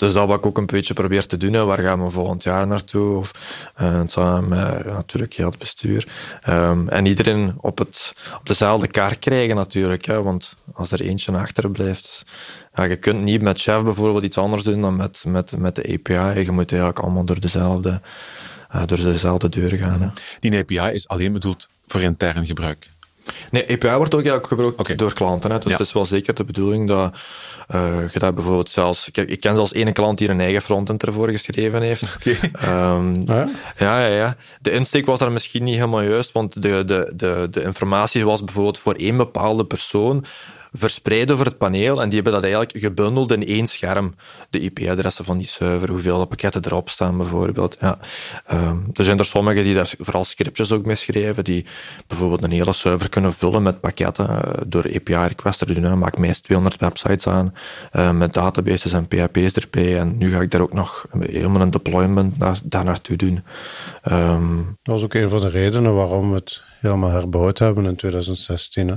dus 0.00 0.12
dat 0.12 0.28
wat 0.28 0.38
ik 0.38 0.46
ook 0.46 0.58
een 0.58 0.66
beetje 0.66 0.94
probeer 0.94 1.26
te 1.26 1.36
doen. 1.36 1.66
Waar 1.66 1.78
gaan 1.78 2.04
we 2.04 2.10
volgend 2.10 2.42
jaar 2.42 2.66
naartoe? 2.66 3.16
Of, 3.16 3.32
uh, 3.80 4.00
samen 4.06 4.48
met 4.48 4.86
natuurlijk 4.86 5.34
heel 5.34 5.50
het 5.50 5.58
bestuur. 5.58 6.08
Um, 6.48 6.88
en 6.88 7.06
iedereen 7.06 7.54
op, 7.56 7.78
het, 7.78 8.12
op 8.38 8.46
dezelfde 8.46 8.86
kaart 8.86 9.18
krijgen 9.18 9.56
natuurlijk. 9.56 10.04
Hè. 10.04 10.22
Want 10.22 10.56
als 10.72 10.92
er 10.92 11.00
eentje 11.00 11.32
achterblijft... 11.32 12.24
Ja, 12.74 12.84
je 12.84 12.96
kunt 12.96 13.22
niet 13.22 13.42
met 13.42 13.60
Chef 13.60 13.82
bijvoorbeeld 13.82 14.24
iets 14.24 14.38
anders 14.38 14.62
doen 14.62 14.80
dan 14.80 14.96
met, 14.96 15.24
met, 15.26 15.56
met 15.56 15.76
de 15.76 15.82
API. 15.82 16.40
Je 16.40 16.50
moet 16.50 16.70
eigenlijk 16.70 17.00
allemaal 17.00 17.24
door 17.24 17.40
dezelfde, 17.40 18.00
uh, 18.74 18.82
door 18.86 19.02
dezelfde 19.02 19.48
deur 19.48 19.76
gaan. 19.76 20.02
Hè. 20.02 20.08
Die 20.40 20.58
API 20.58 20.94
is 20.94 21.08
alleen 21.08 21.32
bedoeld 21.32 21.68
voor 21.86 22.00
intern 22.00 22.46
gebruik. 22.46 22.88
Nee, 23.50 23.62
API 23.62 23.88
wordt 23.88 24.14
ook 24.14 24.20
eigenlijk 24.20 24.46
gebruikt 24.46 24.80
okay. 24.80 24.96
door 24.96 25.12
klanten. 25.12 25.50
Hè. 25.50 25.58
Dus 25.58 25.66
ja. 25.66 25.72
het 25.72 25.86
is 25.86 25.92
wel 25.92 26.04
zeker 26.04 26.34
de 26.34 26.44
bedoeling 26.44 26.88
dat 26.88 27.14
uh, 27.74 28.08
je 28.12 28.18
dat 28.18 28.34
bijvoorbeeld 28.34 28.70
zelfs... 28.70 29.08
Ik, 29.08 29.16
ik 29.16 29.40
ken 29.40 29.54
zelfs 29.54 29.72
ene 29.72 29.92
klant 29.92 30.18
die 30.18 30.28
een 30.28 30.40
eigen 30.40 30.62
frontend 30.62 31.02
ervoor 31.02 31.30
geschreven 31.30 31.82
heeft. 31.82 32.16
Okay. 32.16 32.38
Um, 32.96 33.22
ja? 33.24 33.48
ja? 33.78 34.00
Ja, 34.00 34.06
ja, 34.06 34.36
De 34.60 34.70
insteek 34.70 35.06
was 35.06 35.18
daar 35.18 35.32
misschien 35.32 35.64
niet 35.64 35.74
helemaal 35.74 36.02
juist, 36.02 36.32
want 36.32 36.62
de, 36.62 36.84
de, 36.84 37.12
de, 37.14 37.48
de 37.50 37.62
informatie 37.62 38.24
was 38.24 38.44
bijvoorbeeld 38.44 38.78
voor 38.78 38.94
één 38.94 39.16
bepaalde 39.16 39.64
persoon 39.64 40.24
verspreid 40.72 41.30
over 41.30 41.46
het 41.46 41.58
paneel 41.58 42.02
en 42.02 42.08
die 42.08 42.14
hebben 42.14 42.32
dat 42.32 42.42
eigenlijk 42.42 42.72
gebundeld 42.78 43.32
in 43.32 43.46
één 43.46 43.66
scherm. 43.66 44.14
De 44.50 44.58
IP-adressen 44.60 45.24
van 45.24 45.38
die 45.38 45.46
server, 45.46 45.88
hoeveel 45.88 46.24
pakketten 46.24 46.64
erop 46.64 46.88
staan 46.88 47.16
bijvoorbeeld. 47.16 47.76
Ja. 47.80 47.98
Um, 48.52 48.90
er 48.94 49.04
zijn 49.04 49.18
er 49.18 49.24
sommigen 49.24 49.64
die 49.64 49.74
daar 49.74 49.92
vooral 49.98 50.24
scriptjes 50.24 50.72
ook 50.72 50.84
mee 50.84 50.94
schrijven, 50.94 51.44
die 51.44 51.66
bijvoorbeeld 52.06 52.44
een 52.44 52.50
hele 52.50 52.72
server 52.72 53.08
kunnen 53.08 53.32
vullen 53.32 53.62
met 53.62 53.80
pakketten 53.80 54.30
uh, 54.30 54.40
door 54.66 54.84
API-requests 54.94 55.64
te 55.64 55.80
doen. 55.80 55.98
Maak 55.98 56.18
meest 56.18 56.42
200 56.42 56.80
websites 56.80 57.26
aan 57.26 57.54
uh, 57.92 58.10
met 58.10 58.32
databases 58.32 58.92
en 58.92 59.08
PHP's 59.08 59.54
erbij 59.54 59.98
en 59.98 60.18
nu 60.18 60.30
ga 60.30 60.40
ik 60.40 60.50
daar 60.50 60.60
ook 60.60 60.72
nog 60.72 61.06
helemaal 61.18 61.60
een 61.60 61.70
deployment 61.70 62.38
naar, 62.38 62.58
daar 62.64 62.84
naartoe 62.84 63.16
doen. 63.16 63.42
Um, 64.12 64.78
dat 64.82 64.94
was 64.94 65.04
ook 65.04 65.14
een 65.14 65.28
van 65.28 65.40
de 65.40 65.48
redenen 65.48 65.94
waarom 65.94 66.28
we 66.28 66.34
het 66.34 66.64
helemaal 66.78 67.10
herbouwd 67.10 67.58
hebben 67.58 67.84
in 67.84 67.96
2016. 67.96 68.88
Hè? 68.88 68.94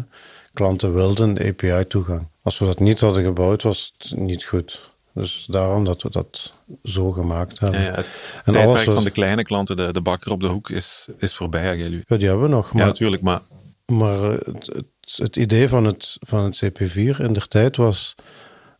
Klanten 0.53 0.93
wilden 0.93 1.39
API-toegang. 1.39 2.27
Als 2.41 2.59
we 2.59 2.65
dat 2.65 2.79
niet 2.79 2.99
hadden 2.99 3.23
gebouwd, 3.23 3.61
was 3.61 3.93
het 3.97 4.17
niet 4.17 4.43
goed. 4.43 4.91
Dus 5.13 5.45
daarom 5.49 5.85
dat 5.85 6.01
we 6.01 6.09
dat 6.09 6.53
zo 6.83 7.11
gemaakt 7.11 7.59
hebben. 7.59 7.79
Ja, 7.79 7.85
ja, 7.85 7.95
het 7.95 8.05
en 8.43 8.53
tijdperk 8.53 8.85
was... 8.85 8.95
van 8.95 9.03
de 9.03 9.11
kleine 9.11 9.43
klanten, 9.43 9.75
de, 9.75 9.93
de 9.93 10.01
bakker 10.01 10.31
op 10.31 10.39
de 10.39 10.47
hoek, 10.47 10.69
is, 10.69 11.07
is 11.17 11.33
voorbij, 11.35 11.77
jullie. 11.77 12.03
Ja, 12.07 12.17
die 12.17 12.27
hebben 12.27 12.45
we 12.45 12.55
nog. 12.55 12.73
Maar, 12.73 12.81
ja, 12.81 12.87
natuurlijk, 12.87 13.21
maar... 13.21 13.41
Maar 13.85 14.21
het, 14.21 14.69
het, 14.73 14.85
het, 15.15 15.35
idee 15.35 15.69
van 15.69 15.85
het, 15.85 16.17
van 16.19 16.43
het 16.43 16.63
CP4 16.65 17.17
in 17.17 17.33
der 17.33 17.47
tijd 17.47 17.77
was 17.77 18.15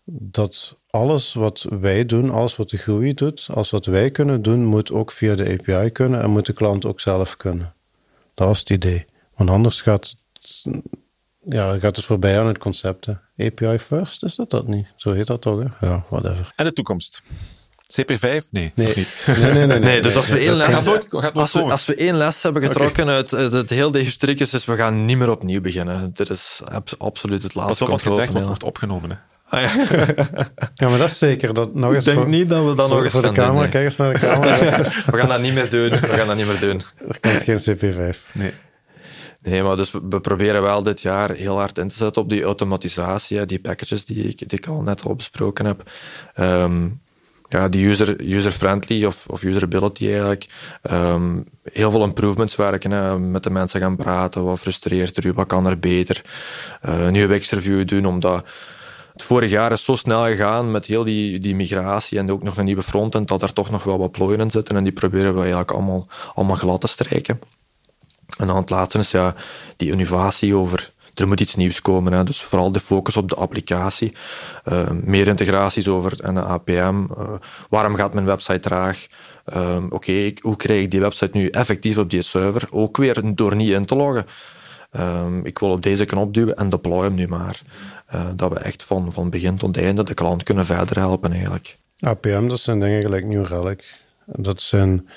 dat 0.06 0.76
alles 0.90 1.34
wat 1.34 1.66
wij 1.70 2.06
doen, 2.06 2.30
alles 2.30 2.56
wat 2.56 2.70
de 2.70 2.78
groei 2.78 3.14
doet, 3.14 3.48
alles 3.54 3.70
wat 3.70 3.86
wij 3.86 4.12
kunnen 4.12 4.42
doen, 4.42 4.66
moet 4.66 4.92
ook 4.92 5.12
via 5.12 5.36
de 5.36 5.58
API 5.60 5.90
kunnen 5.90 6.22
en 6.22 6.30
moet 6.30 6.46
de 6.46 6.54
klant 6.54 6.86
ook 6.86 7.00
zelf 7.00 7.38
kunnen. 7.38 7.74
Dat 8.34 8.48
was 8.48 8.60
het 8.60 8.70
idee. 8.70 9.06
Want 9.36 9.50
anders 9.50 9.82
gaat 9.82 10.16
het 10.34 10.64
ja, 11.46 11.80
gaat 11.80 11.96
het 11.96 12.06
voorbij 12.06 12.40
aan 12.40 12.48
het 12.48 12.58
concept. 12.58 13.06
Hè. 13.06 13.46
API 13.46 13.80
first, 13.80 14.24
is 14.24 14.36
dat 14.36 14.50
dat 14.50 14.68
niet? 14.68 14.88
Zo 14.96 15.14
heet 15.14 15.28
dat 15.28 15.42
toch? 15.42 15.60
Hè? 15.60 15.88
Ja, 15.88 16.06
whatever. 16.10 16.52
En 16.56 16.66
de 16.66 16.74
toekomst? 16.74 17.22
CP5? 18.02 18.50
Nee, 18.52 18.72
nee. 18.76 18.94
niet. 18.96 19.24
Nee, 19.26 19.36
nee, 19.36 19.52
nee, 19.52 19.66
nee, 19.66 19.80
nee, 19.80 20.02
dus 20.02 20.16
als 20.16 20.30
we 20.30 20.38
één 20.38 20.54
les, 20.54 20.74
gaat 20.74 20.86
nooit, 20.86 21.06
gaat 21.10 21.36
als, 21.36 21.54
we, 21.54 21.62
als 21.62 21.86
we 21.86 21.96
één 21.96 22.16
les 22.16 22.44
hebben 22.44 22.62
getrokken 22.62 23.04
okay. 23.04 23.16
uit, 23.16 23.34
uit 23.34 23.54
het 23.54 23.70
heel 23.70 23.92
deze 23.92 24.28
is 24.28 24.66
we 24.66 24.76
gaan 24.76 25.06
niet 25.06 25.18
meer 25.18 25.30
opnieuw 25.30 25.62
beginnen. 25.62 26.12
Dit 26.14 26.30
is 26.30 26.62
absoluut 26.98 27.44
het 27.44 27.56
laatste 27.56 27.86
Pas 27.86 27.94
op 27.94 28.02
wat 28.02 28.14
gezegd 28.14 28.46
wordt 28.46 28.64
opgenomen. 28.64 29.10
Hè. 29.10 29.16
Ah, 29.54 29.62
ja. 29.62 30.06
ja, 30.74 30.90
maar 30.90 30.98
dat 30.98 31.10
is 31.10 31.18
zeker. 31.18 31.54
Dat 31.54 31.74
nog 31.74 31.94
eens 31.94 32.00
ik 32.00 32.06
denk 32.06 32.18
voor, 32.18 32.28
niet 32.28 32.50
dat 32.50 32.66
we 32.66 32.76
dat 32.76 32.88
voor, 32.88 32.96
nog 32.96 33.04
eens 33.04 33.14
voor 33.14 33.22
de 33.22 33.32
camera, 33.32 33.52
doen, 33.52 33.62
nee. 33.62 33.70
kijk 33.70 33.84
eens 33.84 33.96
naar 33.96 34.14
de 34.14 34.20
camera. 34.20 34.58
we 35.12 35.18
gaan 35.18 35.28
dat 35.28 35.42
niet 35.42 35.54
meer 35.54 35.70
doen. 35.70 35.90
We 35.90 35.98
gaan 35.98 36.28
dat 36.28 36.36
niet 36.36 36.48
meer 36.48 36.60
doen. 36.60 36.82
Er 37.08 37.20
komt 37.20 37.44
geen 37.44 37.60
CP5. 37.60 38.18
Nee. 38.32 38.54
Nee, 39.44 39.64
maar 39.64 39.76
dus 39.76 39.92
we 39.92 40.20
proberen 40.20 40.62
wel 40.62 40.84
dit 40.84 41.02
jaar 41.02 41.32
heel 41.32 41.58
hard 41.58 41.78
in 41.78 41.88
te 41.88 41.96
zetten 41.96 42.22
op 42.22 42.30
die 42.30 42.44
automatisatie, 42.44 43.46
die 43.46 43.60
packages 43.60 44.06
die 44.06 44.28
ik, 44.28 44.50
die 44.50 44.68
al 44.68 44.82
net 44.82 45.04
al 45.04 45.16
besproken 45.16 45.66
heb. 45.66 45.90
Um, 46.40 47.02
ja, 47.50 47.70
die 47.70 47.88
user, 47.88 48.22
user-friendly 48.22 49.06
of, 49.06 49.28
of 49.28 49.44
usability 49.44 50.08
eigenlijk. 50.08 50.48
Um, 50.92 51.46
heel 51.64 51.92
veel 51.92 52.04
improvements 52.04 52.56
werken, 52.56 52.92
hè, 52.92 53.20
met 53.20 53.44
de 53.44 53.50
mensen 53.50 53.80
gaan 53.80 53.96
praten, 53.96 54.44
wat 54.44 54.60
frustreert 54.60 55.24
er 55.24 55.34
wat 55.34 55.48
kan 55.48 55.66
er 55.66 55.80
beter. 55.80 56.22
Uh, 56.86 57.06
een 57.06 57.16
UX-review 57.16 57.88
doen, 57.88 58.06
omdat 58.06 58.46
het 59.14 59.24
vorig 59.24 59.50
jaar 59.50 59.72
is 59.72 59.86
zo 59.86 59.96
snel 59.96 60.24
gegaan 60.24 60.72
met 60.72 60.86
heel 60.86 61.04
die, 61.04 61.40
die 61.40 61.56
migratie 61.56 62.20
en 62.20 62.32
ook 62.32 62.44
nog 62.44 62.58
een 62.58 62.66
nieuwe 62.66 62.82
frontend, 62.82 63.28
dat 63.28 63.42
er 63.42 63.54
toch 63.54 63.70
nog 63.70 63.84
wel 63.84 63.98
wat 63.98 64.12
plooien 64.12 64.40
in 64.40 64.52
zitten 64.52 64.76
en 64.76 64.84
die 64.84 64.94
proberen 64.94 65.34
we 65.34 65.40
eigenlijk 65.40 65.72
allemaal, 65.72 66.08
allemaal 66.36 66.56
glad 66.56 66.82
te 66.82 66.88
strijken. 66.88 67.40
En 68.38 68.48
dan 68.48 68.56
het 68.56 68.70
laatste 68.70 68.98
is 68.98 69.12
ja, 69.12 69.36
die 69.78 69.92
innovatie 69.92 70.56
over 70.56 70.94
er 71.14 71.28
moet 71.28 71.40
iets 71.40 71.56
nieuws 71.56 71.82
komen. 71.82 72.14
Hè. 72.14 72.24
Dus 72.24 72.42
vooral 72.42 72.72
de 72.72 72.80
focus 72.80 73.18
op 73.18 73.30
de 73.30 73.36
applicatie. 73.36 74.14
Uh, 74.72 74.90
meer 74.90 75.28
integraties 75.28 75.88
over 75.88 76.20
en 76.22 76.36
de 76.36 76.42
APM. 76.42 77.06
Uh, 77.18 77.30
waarom 77.70 77.96
gaat 77.96 78.14
mijn 78.14 78.26
website 78.26 78.60
traag? 78.60 79.08
Uh, 79.56 79.78
Oké, 79.90 80.34
hoe 80.42 80.56
krijg 80.56 80.82
ik 80.82 80.92
die 80.92 81.00
website 81.00 81.38
nu 81.38 81.48
effectief 81.48 81.98
op 81.98 82.10
die 82.10 82.22
server? 82.22 82.68
Ook 82.72 82.98
weer 82.98 83.36
door 83.36 83.56
niet 83.56 83.70
in 83.70 83.86
te 83.86 83.96
loggen. 83.96 84.26
ik 85.44 85.60
wil 85.60 85.70
op 85.70 85.84
deze 85.84 86.06
knop 86.06 86.34
duwen 86.34 86.56
en 86.56 86.70
deploy 86.70 87.04
hem 87.04 87.14
nu 87.14 87.28
maar. 87.28 87.62
dat 88.36 88.52
we 88.52 88.60
echt 88.60 88.84
van, 88.84 89.14
van 89.14 89.30
begin 89.30 89.58
tot 89.58 89.78
einde 89.78 90.04
de 90.04 90.14
klant 90.14 90.44
kunnen 90.44 90.66
verder 90.66 90.98
helpen 90.98 91.32
eigenlijk. 91.32 91.76
APM, 92.00 92.48
dat 92.48 92.60
zijn 92.60 92.80
dingen 92.80 93.02
gelijk 93.02 93.26
New 93.26 93.46
Relic. 93.46 93.84
Dat 94.26 94.62
zijn 94.62 95.08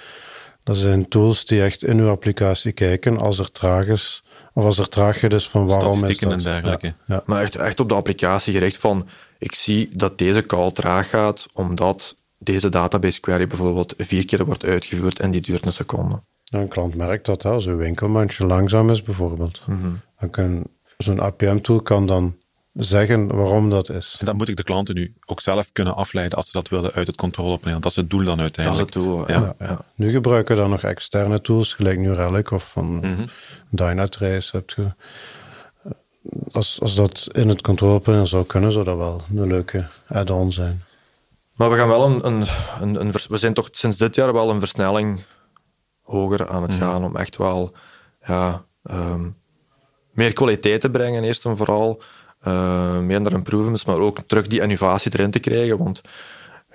dat 0.67 0.77
zijn 0.77 1.09
tools 1.09 1.45
die 1.45 1.63
echt 1.63 1.83
in 1.85 1.99
uw 1.99 2.09
applicatie 2.09 2.73
kijken 2.73 3.19
als 3.19 3.39
er 3.39 3.53
traag 3.53 3.87
is. 3.87 4.23
Of 4.53 4.65
als 4.65 4.79
er 4.79 4.89
traagheid 4.89 5.33
is 5.33 5.49
van 5.49 5.67
waarom 5.67 6.05
is 6.05 6.19
dat. 6.19 6.33
en 6.33 6.39
dergelijke. 6.39 6.87
Ja, 6.87 6.95
ja. 7.07 7.23
Maar 7.27 7.43
echt, 7.43 7.55
echt 7.55 7.81
op 7.81 7.89
de 7.89 7.95
applicatie 7.95 8.53
gericht 8.53 8.77
van... 8.77 9.09
Ik 9.39 9.55
zie 9.55 9.89
dat 9.93 10.19
deze 10.19 10.43
call 10.43 10.71
traag 10.71 11.11
gaat, 11.11 11.47
omdat 11.53 12.17
deze 12.39 12.69
database 12.69 13.21
query 13.21 13.47
bijvoorbeeld 13.47 13.95
vier 13.99 14.25
keer 14.25 14.45
wordt 14.45 14.65
uitgevoerd 14.65 15.19
en 15.19 15.31
die 15.31 15.41
duurt 15.41 15.67
een 15.67 15.73
seconde. 15.73 16.21
Ja, 16.45 16.59
een 16.59 16.69
klant 16.69 16.95
merkt 16.95 17.27
dat 17.27 17.43
hè, 17.43 17.51
als 17.51 17.67
uw 17.67 17.77
winkelmandje 17.77 18.47
langzaam 18.47 18.91
is 18.91 19.03
bijvoorbeeld. 19.03 19.61
Mm 19.67 19.81
-hmm. 19.81 20.01
Dan 20.19 20.31
kan 20.31 20.65
zo'n 20.99 21.21
APM-tool 21.21 21.81
kan 21.81 22.07
dan 22.07 22.37
zeggen 22.77 23.37
waarom 23.37 23.71
dat 23.71 23.89
is. 23.91 24.17
En 24.19 24.27
dan 24.27 24.37
moet 24.37 24.49
ik 24.49 24.57
de 24.57 24.63
klanten 24.63 24.95
nu 24.95 25.15
ook 25.27 25.41
zelf 25.41 25.73
kunnen 25.73 25.97
afleiden 25.97 26.37
als 26.37 26.47
ze 26.47 26.53
dat 26.53 26.69
willen 26.69 26.93
uit 26.93 27.07
het 27.07 27.17
controlepaneel. 27.17 27.81
Dat 27.81 27.91
is 27.91 27.97
het 27.97 28.11
doel 28.11 28.25
dan 28.25 28.41
uiteindelijk. 28.41 28.93
Dat 28.93 29.03
is 29.03 29.11
het 29.11 29.13
doel, 29.15 29.31
ja. 29.31 29.55
ja. 29.59 29.67
ja. 29.67 29.81
Nu 29.95 30.11
gebruiken 30.11 30.55
we 30.55 30.61
dan 30.61 30.71
nog 30.71 30.83
externe 30.83 31.41
tools, 31.41 31.75
gelijk 31.75 31.99
New 31.99 32.15
Relic 32.15 32.51
of 32.51 32.71
van 32.71 32.87
mm 32.87 32.97
Mhm. 33.01 33.15
-hmm. 33.15 33.27
Dynatrace. 33.71 34.57
Heb 34.57 34.71
je. 34.71 34.87
Als, 36.53 36.81
als 36.81 36.95
dat 36.95 37.27
in 37.33 37.49
het 37.49 37.63
controlepaneel 37.63 38.27
zou 38.27 38.45
kunnen, 38.45 38.73
zou 38.73 38.85
dat 38.85 38.97
wel 38.97 39.23
een 39.35 39.47
leuke 39.47 39.87
add-on 40.09 40.53
zijn. 40.53 40.83
Maar 41.55 41.71
we 41.71 41.77
gaan 41.77 41.89
wel 41.89 42.07
een, 42.07 42.27
een, 42.27 42.47
een, 42.81 43.01
een, 43.01 43.13
we 43.29 43.37
zijn 43.37 43.55
toch 43.55 43.69
sinds 43.73 43.97
dit 43.97 44.15
jaar 44.15 44.33
wel 44.33 44.51
een 44.51 44.59
versnelling 44.61 45.21
hoger 46.03 46.49
aan 46.49 46.63
het 46.63 46.71
Mhm. 46.71 46.81
gaan 46.81 47.05
om 47.05 47.17
echt 47.17 47.37
wel 47.37 47.73
ja, 48.27 48.65
um, 48.91 49.37
meer 50.11 50.33
kwaliteit 50.33 50.81
te 50.81 50.91
brengen, 50.91 51.25
eerst 51.25 51.45
en 51.45 51.57
vooral. 51.57 52.03
Uh, 52.47 52.99
minder 52.99 53.33
improvements, 53.33 53.85
maar 53.85 53.99
ook 53.99 54.19
terug 54.27 54.47
die 54.47 54.61
innovatie 54.61 55.13
erin 55.15 55.31
te 55.31 55.39
krijgen. 55.39 55.79
Want 55.79 56.03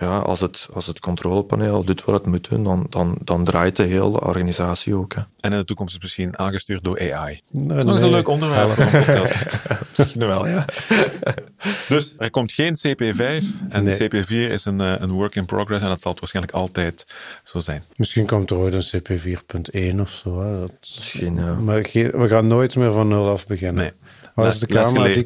ja, 0.02 0.18
als, 0.18 0.40
het, 0.40 0.68
als 0.74 0.88
het 0.88 1.00
controlepaneel 1.00 1.84
doet 1.84 2.04
wat 2.04 2.16
het 2.16 2.26
moet 2.26 2.50
doen, 2.50 2.64
dan, 2.64 2.86
dan, 2.90 3.18
dan 3.24 3.44
draait 3.44 3.76
de 3.76 3.84
hele 3.84 4.22
organisatie 4.22 4.96
ook. 4.96 5.14
Hè. 5.14 5.22
En 5.40 5.52
in 5.52 5.58
de 5.58 5.66
toekomst 5.66 5.96
is 5.96 6.02
misschien 6.02 6.38
aangestuurd 6.38 6.84
door 6.84 7.14
AI. 7.14 7.42
Nee, 7.52 7.68
Dat 7.68 7.78
is 7.78 7.84
nog 7.84 7.94
eens 7.94 8.02
een 8.02 8.10
leuk 8.10 8.28
onderwerp. 8.28 8.78
Misschien 9.98 10.28
wel, 10.28 10.48
ja. 10.48 10.66
Dus 11.88 12.16
er 12.18 12.30
komt 12.30 12.52
geen 12.52 12.78
CP5 12.78 13.44
en 13.70 13.84
Nee. 13.84 13.98
CP4 13.98 14.52
is 14.52 14.66
een, 14.66 14.82
eh, 14.82 14.94
een 15.00 15.12
work 15.12 15.36
in 15.36 15.46
progress 15.46 15.84
en 15.84 15.90
dat 15.90 16.02
zal 16.02 16.12
het 16.12 16.20
waarschijnlijk 16.20 16.58
altijd 16.58 17.06
zo 17.44 17.60
zijn. 17.60 17.84
Misschien 17.96 18.26
komt 18.26 18.50
er 18.50 18.58
ooit 18.58 18.74
een 18.74 19.02
CP 19.02 19.10
4.1 19.20 20.00
of 20.00 20.10
zo. 20.10 20.42
Hè. 20.42 20.60
Dat, 20.60 20.72
Misschien, 20.80 21.36
ja. 21.36 21.54
Maar 21.54 21.82
we 21.92 22.28
gaan 22.28 22.48
nooit 22.48 22.76
meer 22.76 22.92
van 22.92 23.08
nul 23.08 23.30
af 23.30 23.46
beginnen. 23.46 23.84
Nee. 23.84 23.92
Waar 24.36 24.48
is 24.48 24.60
de 24.60 24.68
camera? 24.68 25.14
Die 25.14 25.24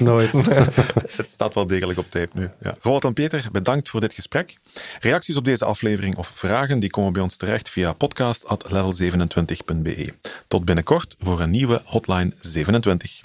nooit. 0.04 0.32
Het 1.16 1.30
staat 1.30 1.54
wel 1.54 1.66
degelijk 1.66 1.98
op 1.98 2.10
tape 2.10 2.30
nu. 2.32 2.50
Ja. 2.62 2.76
Roald 2.80 3.04
en 3.04 3.12
Peter, 3.12 3.48
bedankt 3.52 3.88
voor 3.88 4.00
dit 4.00 4.14
gesprek. 4.14 4.56
Reacties 5.00 5.36
op 5.36 5.44
deze 5.44 5.64
aflevering 5.64 6.16
of 6.16 6.30
vragen 6.34 6.78
die 6.78 6.90
komen 6.90 7.12
bij 7.12 7.22
ons 7.22 7.36
terecht 7.36 7.70
via 7.70 7.92
podcast.level27.be. 7.92 10.14
Tot 10.48 10.64
binnenkort 10.64 11.16
voor 11.18 11.40
een 11.40 11.50
nieuwe 11.50 11.82
Hotline 11.84 12.32
27. 12.40 13.22